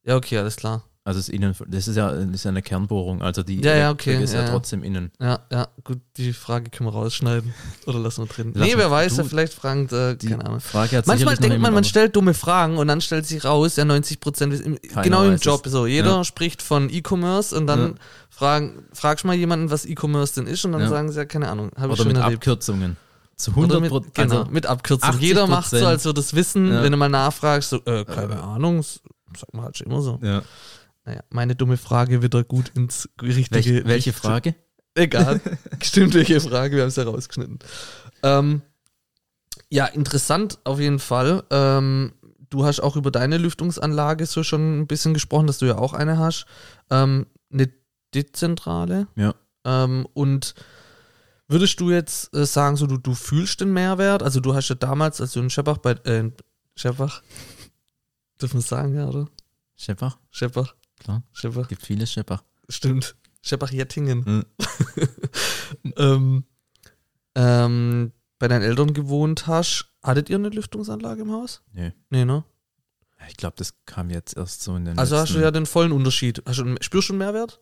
Ja, 0.07 0.17
okay, 0.17 0.39
alles 0.39 0.57
klar. 0.57 0.85
Also 1.07 1.19
das 1.21 1.29
innen, 1.29 1.55
das 1.69 1.87
ist 1.87 1.97
ja, 1.97 2.11
das 2.11 2.25
ist 2.31 2.45
ja 2.45 2.49
eine 2.49 2.63
Kernbohrung. 2.63 3.21
Also 3.21 3.43
die 3.43 3.61
Ja, 3.61 3.77
ja, 3.77 3.91
okay, 3.91 4.23
ist 4.25 4.33
ja, 4.33 4.41
ja, 4.43 4.49
trotzdem 4.49 4.83
innen. 4.83 5.13
Ja, 5.21 5.41
ja, 5.53 5.69
gut, 5.85 5.99
die 6.17 6.33
Frage 6.33 6.71
können 6.71 6.89
wir 6.89 6.95
rausschneiden. 6.95 7.53
Oder 7.87 7.99
lassen 7.99 8.23
wir 8.23 8.27
drin. 8.27 8.53
Lass 8.55 8.67
nee, 8.67 8.73
wer 8.75 8.91
weiß, 8.91 9.19
ja, 9.19 9.25
vielleicht 9.25 9.53
fragt, 9.53 9.93
äh, 9.93 10.17
Die 10.17 10.29
keine 10.29 10.47
Ahnung. 10.47 10.61
Frage 10.61 10.97
hat 10.97 11.07
Manchmal 11.07 11.37
denkt 11.37 11.61
man, 11.61 11.75
man 11.75 11.85
stellt 11.85 12.17
dumme 12.17 12.33
Fragen 12.33 12.79
und 12.79 12.89
dann 12.89 13.03
stellt 13.03 13.27
sich 13.27 13.45
raus, 13.45 13.77
ja, 13.77 13.85
90 13.85 14.19
Prozent 14.19 14.55
genau 15.03 15.25
im 15.25 15.33
weiß 15.33 15.41
es. 15.41 15.45
Job 15.45 15.67
so. 15.67 15.87
Jeder 15.87 16.09
Ja. 16.17 16.25
spricht 16.25 16.63
von 16.63 16.89
E-Commerce 16.89 17.55
und 17.55 17.67
dann 17.67 17.97
fragen, 18.31 18.85
fragst 18.95 19.27
mal 19.27 19.35
jemanden, 19.35 19.71
was 19.71 19.85
E-Commerce 19.85 20.37
denn 20.37 20.47
ist 20.47 20.65
und 20.65 20.73
dann 20.73 20.89
sagen 20.89 21.13
sie 21.13 21.19
ja, 21.19 21.27
keine 21.27 21.51
Ahnung, 21.51 21.71
habe 21.79 21.93
ich 21.93 21.99
schon 21.99 22.09
mit 22.09 22.17
erlebt. 22.17 22.37
Abkürzungen. 22.39 22.97
Zu 23.37 23.51
Oder 23.51 23.77
100 23.77 23.81
mit, 23.83 24.15
genau, 24.15 24.39
Also, 24.39 24.51
mit 24.51 24.65
Abkürzung. 24.65 25.11
80%. 25.11 25.19
Jeder 25.21 25.47
macht 25.49 25.69
so, 25.69 25.85
als 25.85 26.07
würde 26.07 26.21
es 26.21 26.33
wissen. 26.35 26.71
Wenn 26.73 26.93
du 26.93 26.97
mal 26.97 27.11
nachfragst, 27.11 27.69
so, 27.69 27.77
äh, 27.85 28.07
keine 28.07 28.35
Äh. 28.35 28.39
Ahnung, 28.39 28.79
s- 28.79 29.01
sagt 29.37 29.53
man 29.53 29.65
halt 29.67 29.77
schon 29.77 29.89
immer 29.89 30.01
so. 30.01 30.19
ja. 30.23 30.41
Naja, 31.05 31.23
meine 31.31 31.55
dumme 31.55 31.77
Frage 31.77 32.23
wieder 32.23 32.45
gut 32.45 32.71
ins 32.75 33.09
richtige 33.21 33.55
Welche, 33.55 33.85
welche 33.87 34.13
Frage? 34.13 34.55
Egal. 34.95 35.41
Stimmt, 35.83 36.15
welche 36.15 36.41
Frage, 36.41 36.77
wir 36.77 36.83
haben 36.83 36.89
es 36.89 36.97
ja 36.97 37.05
rausgeschnitten. 37.05 37.59
Ähm, 38.23 38.63
ja, 39.69 39.87
interessant 39.87 40.59
auf 40.65 40.81
jeden 40.81 40.99
Fall. 40.99 41.43
Ähm, 41.51 42.13
du 42.49 42.65
hast 42.65 42.81
auch 42.81 42.97
über 42.97 43.11
deine 43.11 43.39
Lüftungsanlage 43.39 44.25
so 44.27 44.43
schon 44.43 44.81
ein 44.81 44.87
bisschen 44.87 45.15
gesprochen, 45.15 45.47
dass 45.47 45.59
du 45.59 45.67
ja 45.67 45.77
auch 45.77 45.93
eine 45.93 46.19
hast. 46.19 46.47
Ähm, 46.91 47.27
eine 47.53 47.71
dezentrale. 48.15 49.09
Ja. 49.17 49.35
Ähm, 49.65 50.07
und 50.15 50.55
würdest 51.49 51.81
du 51.81 51.91
jetzt 51.91 52.35
äh, 52.35 52.47
sagen, 52.47 52.77
so 52.77 52.87
du, 52.87 52.97
du 52.97 53.15
fühlst 53.15 53.61
den 53.61 53.73
Mehrwert? 53.73 54.23
Also 54.23 54.41
du 54.41 54.55
hast 54.55 54.69
ja 54.69 54.75
damals, 54.75 55.21
als 55.21 55.33
du 55.33 55.41
in 55.41 55.51
Scheppach 55.51 55.79
bei 55.79 55.93
äh, 56.05 56.31
Scheppach, 56.77 57.23
dürfen 58.41 58.55
wir 58.55 58.61
es 58.61 58.69
sagen, 58.69 58.95
ja, 58.95 59.09
oder? 59.09 59.29
Scheppach? 59.77 60.19
Scheppach. 60.31 60.75
Klar. 60.99 61.23
Scheppach. 61.33 61.69
Gibt 61.69 61.83
viele 61.83 62.07
Scheppach. 62.07 62.43
Stimmt. 62.69 63.17
Scheppach-Jettingen. 63.43 64.25
Mhm. 64.25 64.45
ähm, 65.97 66.45
ähm, 67.35 68.13
bei 68.39 68.49
deinen 68.49 68.63
Eltern 68.63 68.95
gewohnt 68.95 69.47
hast, 69.47 69.91
hattet 70.03 70.31
ihr 70.31 70.37
eine 70.37 70.49
Lüftungsanlage 70.49 71.23
im 71.23 71.33
Haus? 71.33 71.63
Nee. 71.73 71.93
Nee, 72.11 72.25
ne? 72.25 72.45
Ja, 73.19 73.27
Ich 73.29 73.37
glaube, 73.37 73.57
das 73.59 73.75
kam 73.87 74.11
jetzt 74.11 74.37
erst 74.37 74.63
so 74.63 74.77
in 74.77 74.85
den 74.85 74.99
Also 74.99 75.17
hast 75.17 75.29
letzten, 75.31 75.39
du 75.39 75.45
ja 75.45 75.51
den 75.51 75.67
vollen 75.67 75.93
Unterschied. 75.93 76.43
Hast 76.47 76.59
du, 76.61 76.75
spürst 76.81 77.09
du 77.09 77.13
einen 77.13 77.19
Mehrwert? 77.19 77.61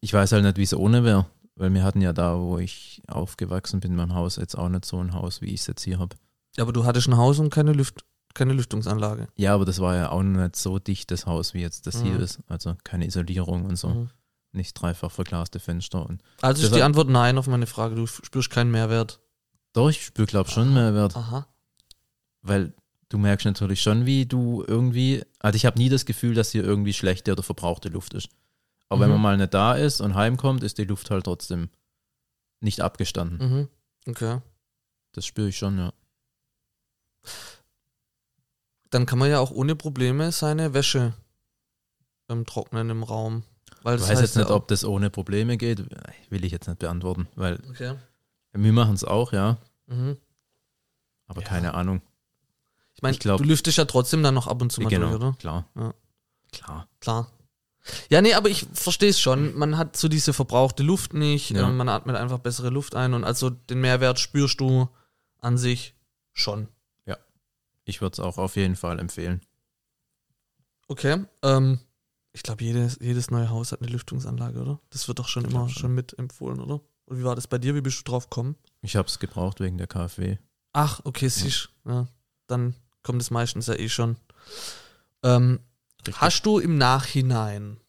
Ich 0.00 0.12
weiß 0.12 0.32
halt 0.32 0.44
nicht, 0.44 0.56
wie 0.56 0.62
es 0.62 0.74
ohne 0.74 1.04
wäre. 1.04 1.26
Weil 1.58 1.72
wir 1.72 1.84
hatten 1.84 2.02
ja 2.02 2.12
da, 2.12 2.38
wo 2.38 2.58
ich 2.58 3.00
aufgewachsen 3.08 3.80
bin, 3.80 3.92
in 3.92 3.96
meinem 3.96 4.14
Haus, 4.14 4.36
jetzt 4.36 4.56
auch 4.56 4.68
nicht 4.68 4.84
so 4.84 4.98
ein 4.98 5.14
Haus, 5.14 5.40
wie 5.40 5.46
ich 5.54 5.60
es 5.60 5.66
jetzt 5.66 5.82
hier 5.82 5.98
habe. 5.98 6.14
Ja, 6.56 6.64
aber 6.64 6.72
du 6.72 6.84
hattest 6.84 7.08
ein 7.08 7.16
Haus 7.16 7.38
und 7.38 7.48
keine, 7.50 7.72
Lüft, 7.72 8.04
keine 8.36 8.52
Lüftungsanlage. 8.52 9.28
Ja, 9.36 9.54
aber 9.54 9.64
das 9.64 9.80
war 9.80 9.96
ja 9.96 10.10
auch 10.10 10.22
noch 10.22 10.42
nicht 10.42 10.56
so 10.56 10.78
dicht, 10.78 11.10
das 11.10 11.26
Haus, 11.26 11.54
wie 11.54 11.60
jetzt 11.60 11.86
das 11.86 12.02
hier 12.02 12.14
Mhm. 12.14 12.20
ist. 12.20 12.38
Also 12.48 12.76
keine 12.84 13.06
Isolierung 13.06 13.64
und 13.66 13.76
so. 13.76 13.88
Mhm. 13.88 14.10
Nicht 14.52 14.74
dreifach 14.80 15.10
verglaste 15.10 15.58
Fenster. 15.60 16.06
Und 16.06 16.22
Also 16.40 16.64
ist 16.64 16.74
die 16.74 16.82
Antwort 16.82 17.08
nein 17.08 17.36
auf 17.38 17.46
meine 17.46 17.66
Frage. 17.66 17.94
Du 17.94 18.06
spürst 18.06 18.50
keinen 18.50 18.70
Mehrwert. 18.70 19.20
doch, 19.72 19.90
ich 19.90 20.02
spüre, 20.06 20.26
glaube 20.26 20.48
schon 20.50 20.72
Mehrwert. 20.72 21.14
Aha. 21.16 21.46
Weil 22.40 22.72
du 23.10 23.18
merkst 23.18 23.44
natürlich 23.44 23.82
schon, 23.82 24.06
wie 24.06 24.24
du 24.24 24.64
irgendwie, 24.66 25.22
also 25.40 25.56
ich 25.56 25.66
habe 25.66 25.78
nie 25.78 25.90
das 25.90 26.06
Gefühl, 26.06 26.34
dass 26.34 26.52
hier 26.52 26.64
irgendwie 26.64 26.94
schlechte 26.94 27.32
oder 27.32 27.42
verbrauchte 27.42 27.88
Luft 27.90 28.14
ist. 28.14 28.28
Aber 28.88 29.00
wenn 29.02 29.08
Mhm. 29.08 29.14
man 29.14 29.22
mal 29.22 29.36
nicht 29.36 29.52
da 29.52 29.74
ist 29.74 30.00
und 30.00 30.14
heimkommt, 30.14 30.62
ist 30.62 30.78
die 30.78 30.84
Luft 30.84 31.10
halt 31.10 31.24
trotzdem 31.24 31.68
nicht 32.60 32.80
abgestanden. 32.80 33.38
Mhm. 33.38 33.68
Okay. 34.08 34.40
Das 35.12 35.26
spüre 35.26 35.48
ich 35.48 35.58
schon, 35.58 35.76
ja. 35.76 35.92
Dann 38.96 39.04
kann 39.04 39.18
man 39.18 39.28
ja 39.28 39.40
auch 39.40 39.50
ohne 39.50 39.76
Probleme 39.76 40.32
seine 40.32 40.72
Wäsche 40.72 41.12
ähm, 42.30 42.46
trocknen 42.46 42.88
im 42.88 43.02
Raum. 43.02 43.42
Weil 43.82 43.96
Ich 43.98 44.08
weiß 44.08 44.22
jetzt 44.22 44.36
nicht, 44.36 44.48
ob 44.48 44.68
das 44.68 44.86
ohne 44.86 45.10
Probleme 45.10 45.58
geht. 45.58 45.84
Will 46.30 46.46
ich 46.46 46.50
jetzt 46.52 46.66
nicht 46.66 46.78
beantworten, 46.78 47.28
weil 47.34 47.60
Okay. 47.68 47.92
wir 48.54 48.72
machen 48.72 48.94
es 48.94 49.04
auch, 49.04 49.34
ja. 49.34 49.58
Mhm. 49.86 50.16
Aber 51.26 51.42
Ja. 51.42 51.46
keine 51.46 51.74
Ahnung. 51.74 52.00
Ich 52.94 53.02
meine, 53.02 53.18
du 53.18 53.36
lüftest 53.44 53.76
ja 53.76 53.84
trotzdem 53.84 54.22
dann 54.22 54.32
noch 54.32 54.46
ab 54.46 54.62
und 54.62 54.72
zu 54.72 54.80
mal 54.80 54.88
genau, 54.88 55.10
durch, 55.10 55.16
oder? 55.20 55.32
klar. 55.38 55.66
Ja. 55.76 55.92
Klar. 56.52 56.88
Klar. 57.00 57.30
Ja, 58.08 58.22
nee, 58.22 58.32
aber 58.32 58.48
ich 58.48 58.66
verstehe 58.72 59.10
es 59.10 59.20
schon. 59.20 59.54
Man 59.58 59.76
hat 59.76 59.98
so 59.98 60.08
diese 60.08 60.32
verbrauchte 60.32 60.82
Luft 60.82 61.12
nicht. 61.12 61.50
Ja. 61.50 61.68
Ähm, 61.68 61.76
man 61.76 61.90
atmet 61.90 62.16
einfach 62.16 62.38
bessere 62.38 62.70
Luft 62.70 62.94
ein 62.94 63.12
und 63.12 63.24
also 63.24 63.50
den 63.50 63.82
Mehrwert 63.82 64.18
spürst 64.18 64.58
du 64.58 64.88
an 65.38 65.58
sich 65.58 65.94
schon. 66.32 66.68
Ich 67.86 68.00
würde 68.02 68.14
es 68.14 68.20
auch 68.20 68.36
auf 68.36 68.56
jeden 68.56 68.76
Fall 68.76 68.98
empfehlen. 68.98 69.40
Okay. 70.88 71.24
Ähm, 71.42 71.78
ich 72.32 72.42
glaube, 72.42 72.62
jedes, 72.64 72.98
jedes 73.00 73.30
neue 73.30 73.48
Haus 73.48 73.72
hat 73.72 73.80
eine 73.80 73.90
Lüftungsanlage, 73.90 74.60
oder? 74.60 74.80
Das 74.90 75.08
wird 75.08 75.18
doch 75.18 75.28
schon 75.28 75.44
Ich 75.46 75.50
immer 75.50 75.68
schon. 75.68 75.80
schon. 75.82 75.94
mit 75.94 76.18
empfohlen, 76.18 76.60
oder? 76.60 76.80
Und 77.06 77.18
wie 77.18 77.24
war 77.24 77.34
das 77.36 77.46
bei 77.46 77.58
dir? 77.58 77.74
Wie 77.74 77.80
bist 77.80 78.00
du 78.00 78.02
drauf 78.04 78.28
gekommen? 78.28 78.56
Ich 78.82 78.96
habe 78.96 79.08
es 79.08 79.18
gebraucht 79.18 79.60
wegen 79.60 79.78
der 79.78 79.86
KfW. 79.86 80.36
Ach, 80.72 81.00
okay, 81.04 81.28
siehst 81.28 81.70
ja. 81.86 82.06
Dann 82.48 82.74
kommt 83.02 83.22
es 83.22 83.30
meistens 83.30 83.66
ja 83.68 83.74
eh 83.74 83.88
schon. 83.88 84.16
Ähm. 85.22 85.60
Hast 86.12 86.46
du 86.46 86.60
im 86.60 86.78
Nachhinein, 86.78 87.80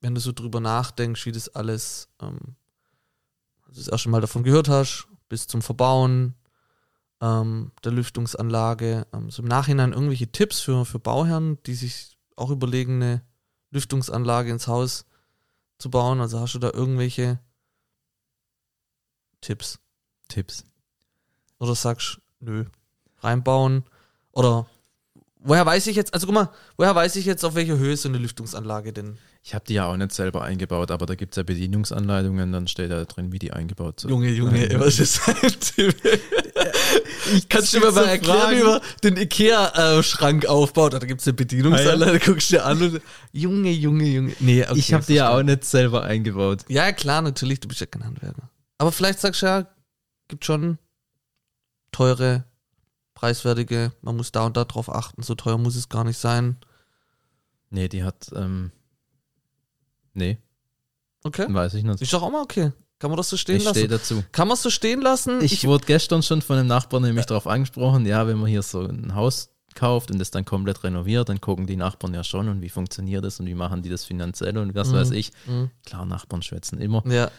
wenn 0.00 0.14
du 0.14 0.20
so 0.20 0.32
drüber 0.32 0.60
nachdenkst, 0.60 1.24
wie 1.24 1.32
das 1.32 1.48
alles, 1.48 2.08
ähm, 2.20 2.56
also 3.66 3.80
das 3.80 3.88
erste 3.88 4.10
Mal 4.10 4.20
davon 4.20 4.42
gehört 4.42 4.68
hast, 4.68 5.06
bis 5.30 5.46
zum 5.46 5.62
Verbauen 5.62 6.34
ähm, 7.20 7.72
der 7.84 7.92
Lüftungsanlage, 7.92 9.06
ähm, 9.12 9.30
so 9.30 9.42
im 9.42 9.48
Nachhinein 9.48 9.92
irgendwelche 9.92 10.30
Tipps 10.30 10.60
für, 10.60 10.84
für 10.84 10.98
Bauherren, 10.98 11.58
die 11.64 11.74
sich 11.74 12.16
auch 12.36 12.50
überlegen, 12.50 13.02
eine 13.02 13.22
Lüftungsanlage 13.70 14.50
ins 14.50 14.66
Haus 14.66 15.06
zu 15.78 15.90
bauen? 15.90 16.20
Also 16.20 16.40
hast 16.40 16.54
du 16.54 16.58
da 16.58 16.70
irgendwelche 16.72 17.38
Tipps? 19.40 19.78
Tipps. 20.28 20.64
Oder 21.58 21.74
sagst, 21.74 22.20
nö, 22.40 22.64
reinbauen? 23.20 23.84
Oder 24.32 24.66
woher 25.38 25.64
weiß 25.64 25.86
ich 25.86 25.96
jetzt, 25.96 26.12
also 26.12 26.26
guck 26.26 26.34
mal, 26.34 26.50
woher 26.76 26.94
weiß 26.94 27.16
ich 27.16 27.24
jetzt, 27.24 27.44
auf 27.44 27.54
welcher 27.54 27.78
Höhe 27.78 27.96
so 27.96 28.08
eine 28.08 28.18
Lüftungsanlage 28.18 28.92
denn? 28.92 29.18
Ich 29.42 29.54
habe 29.54 29.64
die 29.64 29.74
ja 29.74 29.86
auch 29.86 29.96
nicht 29.96 30.12
selber 30.12 30.42
eingebaut, 30.42 30.90
aber 30.90 31.06
da 31.06 31.14
gibt 31.14 31.32
es 31.32 31.36
ja 31.36 31.44
Bedienungsanleitungen, 31.44 32.52
dann 32.52 32.66
steht 32.66 32.90
da 32.90 33.04
drin, 33.04 33.32
wie 33.32 33.38
die 33.38 33.52
eingebaut 33.52 34.00
sind. 34.00 34.10
Junge, 34.10 34.30
Junge, 34.30 34.68
was 34.80 34.98
ist 34.98 35.26
ein 35.28 35.60
Tipp? 35.60 35.96
Ich 37.34 37.48
kann 37.48 37.64
dir 37.64 37.80
mal 37.80 37.92
so 37.92 38.00
erklären, 38.00 38.38
Fragen. 38.38 38.58
wie 38.58 38.62
man 38.62 38.80
den 39.02 39.16
Ikea-Schrank 39.16 40.46
aufbaut. 40.46 40.92
Da 40.94 40.98
gibt 40.98 41.20
es 41.20 41.26
eine 41.26 41.34
Bedienungsanleitung, 41.34 42.20
guckst 42.34 42.50
du 42.50 42.56
dir 42.56 42.64
an 42.64 42.80
und 42.82 43.00
Junge, 43.32 43.70
Junge, 43.70 44.04
Junge. 44.04 44.32
Nee, 44.40 44.62
okay, 44.62 44.78
ich 44.78 44.92
habe 44.92 45.04
die 45.04 45.14
ja 45.14 45.30
auch 45.36 45.42
nicht 45.42 45.64
selber 45.64 46.04
eingebaut. 46.04 46.64
Ja, 46.68 46.92
klar, 46.92 47.22
natürlich, 47.22 47.60
du 47.60 47.68
bist 47.68 47.80
ja 47.80 47.86
kein 47.86 48.04
Handwerker. 48.04 48.50
Aber 48.78 48.92
vielleicht 48.92 49.20
sagst 49.20 49.42
du 49.42 49.46
ja, 49.46 49.66
gibt 50.28 50.44
schon 50.44 50.78
teure, 51.92 52.44
preiswertige, 53.14 53.92
man 54.02 54.16
muss 54.16 54.32
da 54.32 54.44
und 54.46 54.56
da 54.56 54.64
drauf 54.64 54.94
achten, 54.94 55.22
so 55.22 55.34
teuer 55.34 55.58
muss 55.58 55.76
es 55.76 55.88
gar 55.88 56.04
nicht 56.04 56.18
sein. 56.18 56.56
Nee, 57.70 57.88
die 57.88 58.04
hat, 58.04 58.30
ähm, 58.34 58.70
nee, 60.14 60.38
Okay. 61.24 61.46
weiß 61.48 61.74
ich 61.74 61.82
nicht. 61.82 62.00
Ist 62.00 62.12
doch 62.12 62.22
auch 62.22 62.30
mal 62.30 62.42
okay. 62.42 62.70
Kann 62.98 63.10
man 63.10 63.16
das 63.18 63.28
so 63.28 63.36
stehen 63.36 63.56
Ich 63.56 63.68
stehe 63.68 63.86
lassen? 63.86 64.16
dazu. 64.16 64.24
Kann 64.32 64.48
man 64.48 64.54
es 64.54 64.62
so 64.62 64.70
stehen 64.70 65.02
lassen? 65.02 65.42
Ich, 65.42 65.64
wurde 65.66 65.84
gestern 65.86 66.22
schon 66.22 66.40
von 66.42 66.56
einem 66.56 66.68
Nachbarn 66.68 67.02
nämlich 67.02 67.26
darauf 67.26 67.46
angesprochen, 67.46 68.06
ja, 68.06 68.26
wenn 68.26 68.38
man 68.38 68.46
hier 68.48 68.62
so 68.62 68.80
ein 68.80 69.14
Haus 69.14 69.50
kauft 69.74 70.10
und 70.10 70.18
das 70.18 70.30
dann 70.30 70.46
komplett 70.46 70.82
renoviert, 70.84 71.28
dann 71.28 71.38
gucken 71.40 71.66
die 71.66 71.76
Nachbarn 71.76 72.14
ja 72.14 72.24
schon 72.24 72.48
und 72.48 72.62
wie 72.62 72.70
funktioniert 72.70 73.22
das 73.24 73.38
und 73.40 73.46
wie 73.46 73.54
machen 73.54 73.82
die 73.82 73.90
das 73.90 74.04
finanziell 74.06 74.56
und 74.56 74.74
was 74.74 74.88
Mhm. 74.88 74.94
weiß 74.94 75.10
ich. 75.10 75.32
Mhm. 75.46 75.70
Klar, 75.84 76.06
Nachbarn 76.06 76.40
schwätzen 76.42 76.80
immer. 76.80 77.02
Ja, 77.06 77.30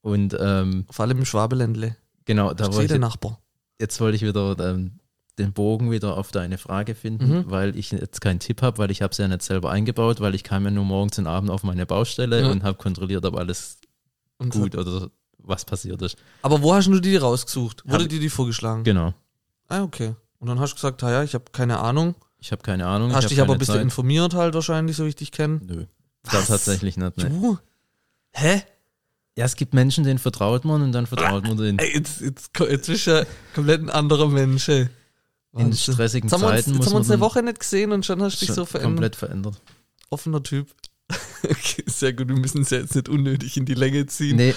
Und 0.00 0.34
ähm, 0.40 0.86
Vor 0.90 1.04
allem 1.04 1.18
im 1.18 1.24
Schwabeländle. 1.26 1.96
genau, 2.24 2.54
da 2.54 2.72
wollte 2.72 2.88
der 2.88 2.96
ich, 2.96 3.00
Nachbar. 3.00 3.38
jetzt 3.78 4.00
wollte 4.00 4.16
ich 4.16 4.22
wieder 4.22 4.56
ähm, 4.58 5.00
den 5.38 5.52
Bogen 5.52 5.90
wieder 5.90 6.16
auf 6.16 6.30
deine 6.30 6.56
Frage 6.58 6.94
finden, 6.94 7.28
Mhm. 7.40 7.44
weil 7.50 7.76
ich 7.76 7.90
jetzt 7.90 8.20
keinen 8.22 8.38
Tipp 8.38 8.62
habe, 8.62 8.78
weil 8.78 8.90
ich 8.90 9.02
habe 9.02 9.10
es 9.12 9.18
ja 9.18 9.28
nicht 9.28 9.42
selber 9.42 9.70
eingebaut, 9.70 10.20
weil 10.20 10.34
ich 10.34 10.44
kam 10.44 10.64
ja 10.64 10.70
nur 10.70 10.84
morgens 10.84 11.18
und 11.18 11.26
abends 11.26 11.50
auf 11.52 11.62
meine 11.64 11.84
Baustelle 11.86 12.42
Ja. 12.42 12.50
und 12.50 12.62
habe 12.62 12.78
kontrolliert, 12.78 13.24
ob 13.26 13.36
alles 13.36 13.78
Und 14.38 14.50
gut 14.50 14.74
oder 14.76 15.10
was 15.38 15.64
passiert 15.64 16.00
ist. 16.02 16.16
Aber 16.42 16.62
wo 16.62 16.74
hast 16.74 16.86
du 16.88 17.00
die 17.00 17.16
rausgesucht? 17.16 17.82
Wurde 17.86 18.08
dir 18.08 18.20
die 18.20 18.30
vorgeschlagen? 18.30 18.84
Genau. 18.84 19.14
Ah, 19.68 19.82
okay. 19.82 20.14
Und 20.38 20.48
dann 20.48 20.60
hast 20.60 20.72
du 20.72 20.74
gesagt, 20.76 21.02
ja, 21.02 21.22
ich 21.22 21.34
habe 21.34 21.44
keine 21.52 21.78
Ahnung. 21.78 22.14
Ich 22.38 22.52
habe 22.52 22.62
keine 22.62 22.86
Ahnung. 22.86 23.14
Hast 23.14 23.30
dich 23.30 23.40
aber 23.40 23.54
ein 23.54 23.58
bisschen 23.58 23.76
Zeit. 23.76 23.82
informiert 23.82 24.34
halt 24.34 24.54
wahrscheinlich, 24.54 24.96
so 24.96 25.04
wie 25.04 25.08
ich 25.08 25.16
dich 25.16 25.32
kenne. 25.32 25.60
Nö. 25.64 25.86
Was? 26.24 26.48
tatsächlich 26.48 26.96
nicht. 26.96 27.16
Ne. 27.16 27.30
Du? 27.30 27.58
Hä? 28.32 28.62
Ja, 29.36 29.44
es 29.44 29.56
gibt 29.56 29.74
Menschen, 29.74 30.04
denen 30.04 30.18
vertraut 30.18 30.64
man 30.64 30.82
und 30.82 30.92
dann 30.92 31.06
vertraut 31.06 31.44
man 31.44 31.56
denen. 31.56 31.78
Ey, 31.78 31.94
jetzt, 31.96 32.20
jetzt, 32.20 32.50
jetzt 32.60 32.86
bist 32.86 33.06
du 33.06 33.10
ja 33.10 33.24
komplett 33.54 33.80
ein 33.80 33.90
anderer 33.90 34.28
Mensch. 34.28 34.68
ey. 34.68 34.88
In 35.56 35.72
stressigen 35.72 36.28
Jetzt 36.28 36.32
haben 36.32 36.42
wir 36.42 36.48
uns, 36.48 36.64
Zeiten 36.64 36.74
jetzt 36.76 36.86
haben 36.86 36.92
wir 36.92 36.98
uns 36.98 37.10
eine 37.10 37.20
Woche 37.20 37.42
nicht 37.42 37.60
gesehen 37.60 37.92
und 37.92 38.04
schon 38.04 38.20
hast 38.22 38.40
du 38.40 38.46
dich 38.46 38.54
so 38.54 38.64
verändert. 38.64 38.94
komplett 38.94 39.16
verändert. 39.16 39.60
Offener 40.10 40.42
Typ. 40.42 40.68
Okay, 41.50 41.84
sehr 41.86 42.12
gut, 42.12 42.28
wir 42.28 42.36
müssen 42.36 42.62
es 42.62 42.70
ja 42.70 42.78
jetzt 42.78 42.94
nicht 42.94 43.08
unnötig 43.08 43.56
in 43.56 43.64
die 43.66 43.74
Länge 43.74 44.06
ziehen. 44.06 44.36
Nee, 44.36 44.54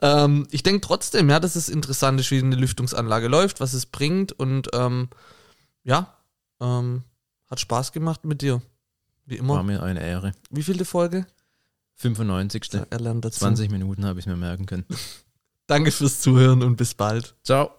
Ähm, 0.00 0.46
ich 0.50 0.62
denke 0.62 0.80
trotzdem, 0.80 1.28
ja, 1.28 1.40
dass 1.40 1.56
es 1.56 1.68
interessant 1.68 2.20
ist, 2.20 2.30
wie 2.30 2.38
eine 2.38 2.54
Lüftungsanlage 2.54 3.26
läuft, 3.28 3.60
was 3.60 3.72
es 3.74 3.86
bringt 3.86 4.32
und 4.32 4.68
ähm, 4.72 5.08
ja, 5.82 6.14
ähm, 6.60 7.02
hat 7.50 7.60
Spaß 7.60 7.92
gemacht 7.92 8.24
mit 8.24 8.42
dir. 8.42 8.62
Wie 9.26 9.38
war 9.40 9.60
immer. 9.60 9.62
mir 9.64 9.82
eine 9.82 10.00
Ehre. 10.00 10.32
Wie 10.50 10.62
viele 10.62 10.84
Folge? 10.84 11.26
95. 11.96 12.68
Er 12.90 13.00
lernt 13.00 13.24
dazu. 13.24 13.40
20 13.40 13.70
Minuten 13.70 14.04
habe 14.04 14.20
ich 14.20 14.26
mir 14.26 14.36
merken 14.36 14.66
können. 14.66 14.84
Danke 15.66 15.90
fürs 15.90 16.20
Zuhören 16.20 16.62
und 16.62 16.76
bis 16.76 16.94
bald. 16.94 17.34
Ciao. 17.42 17.77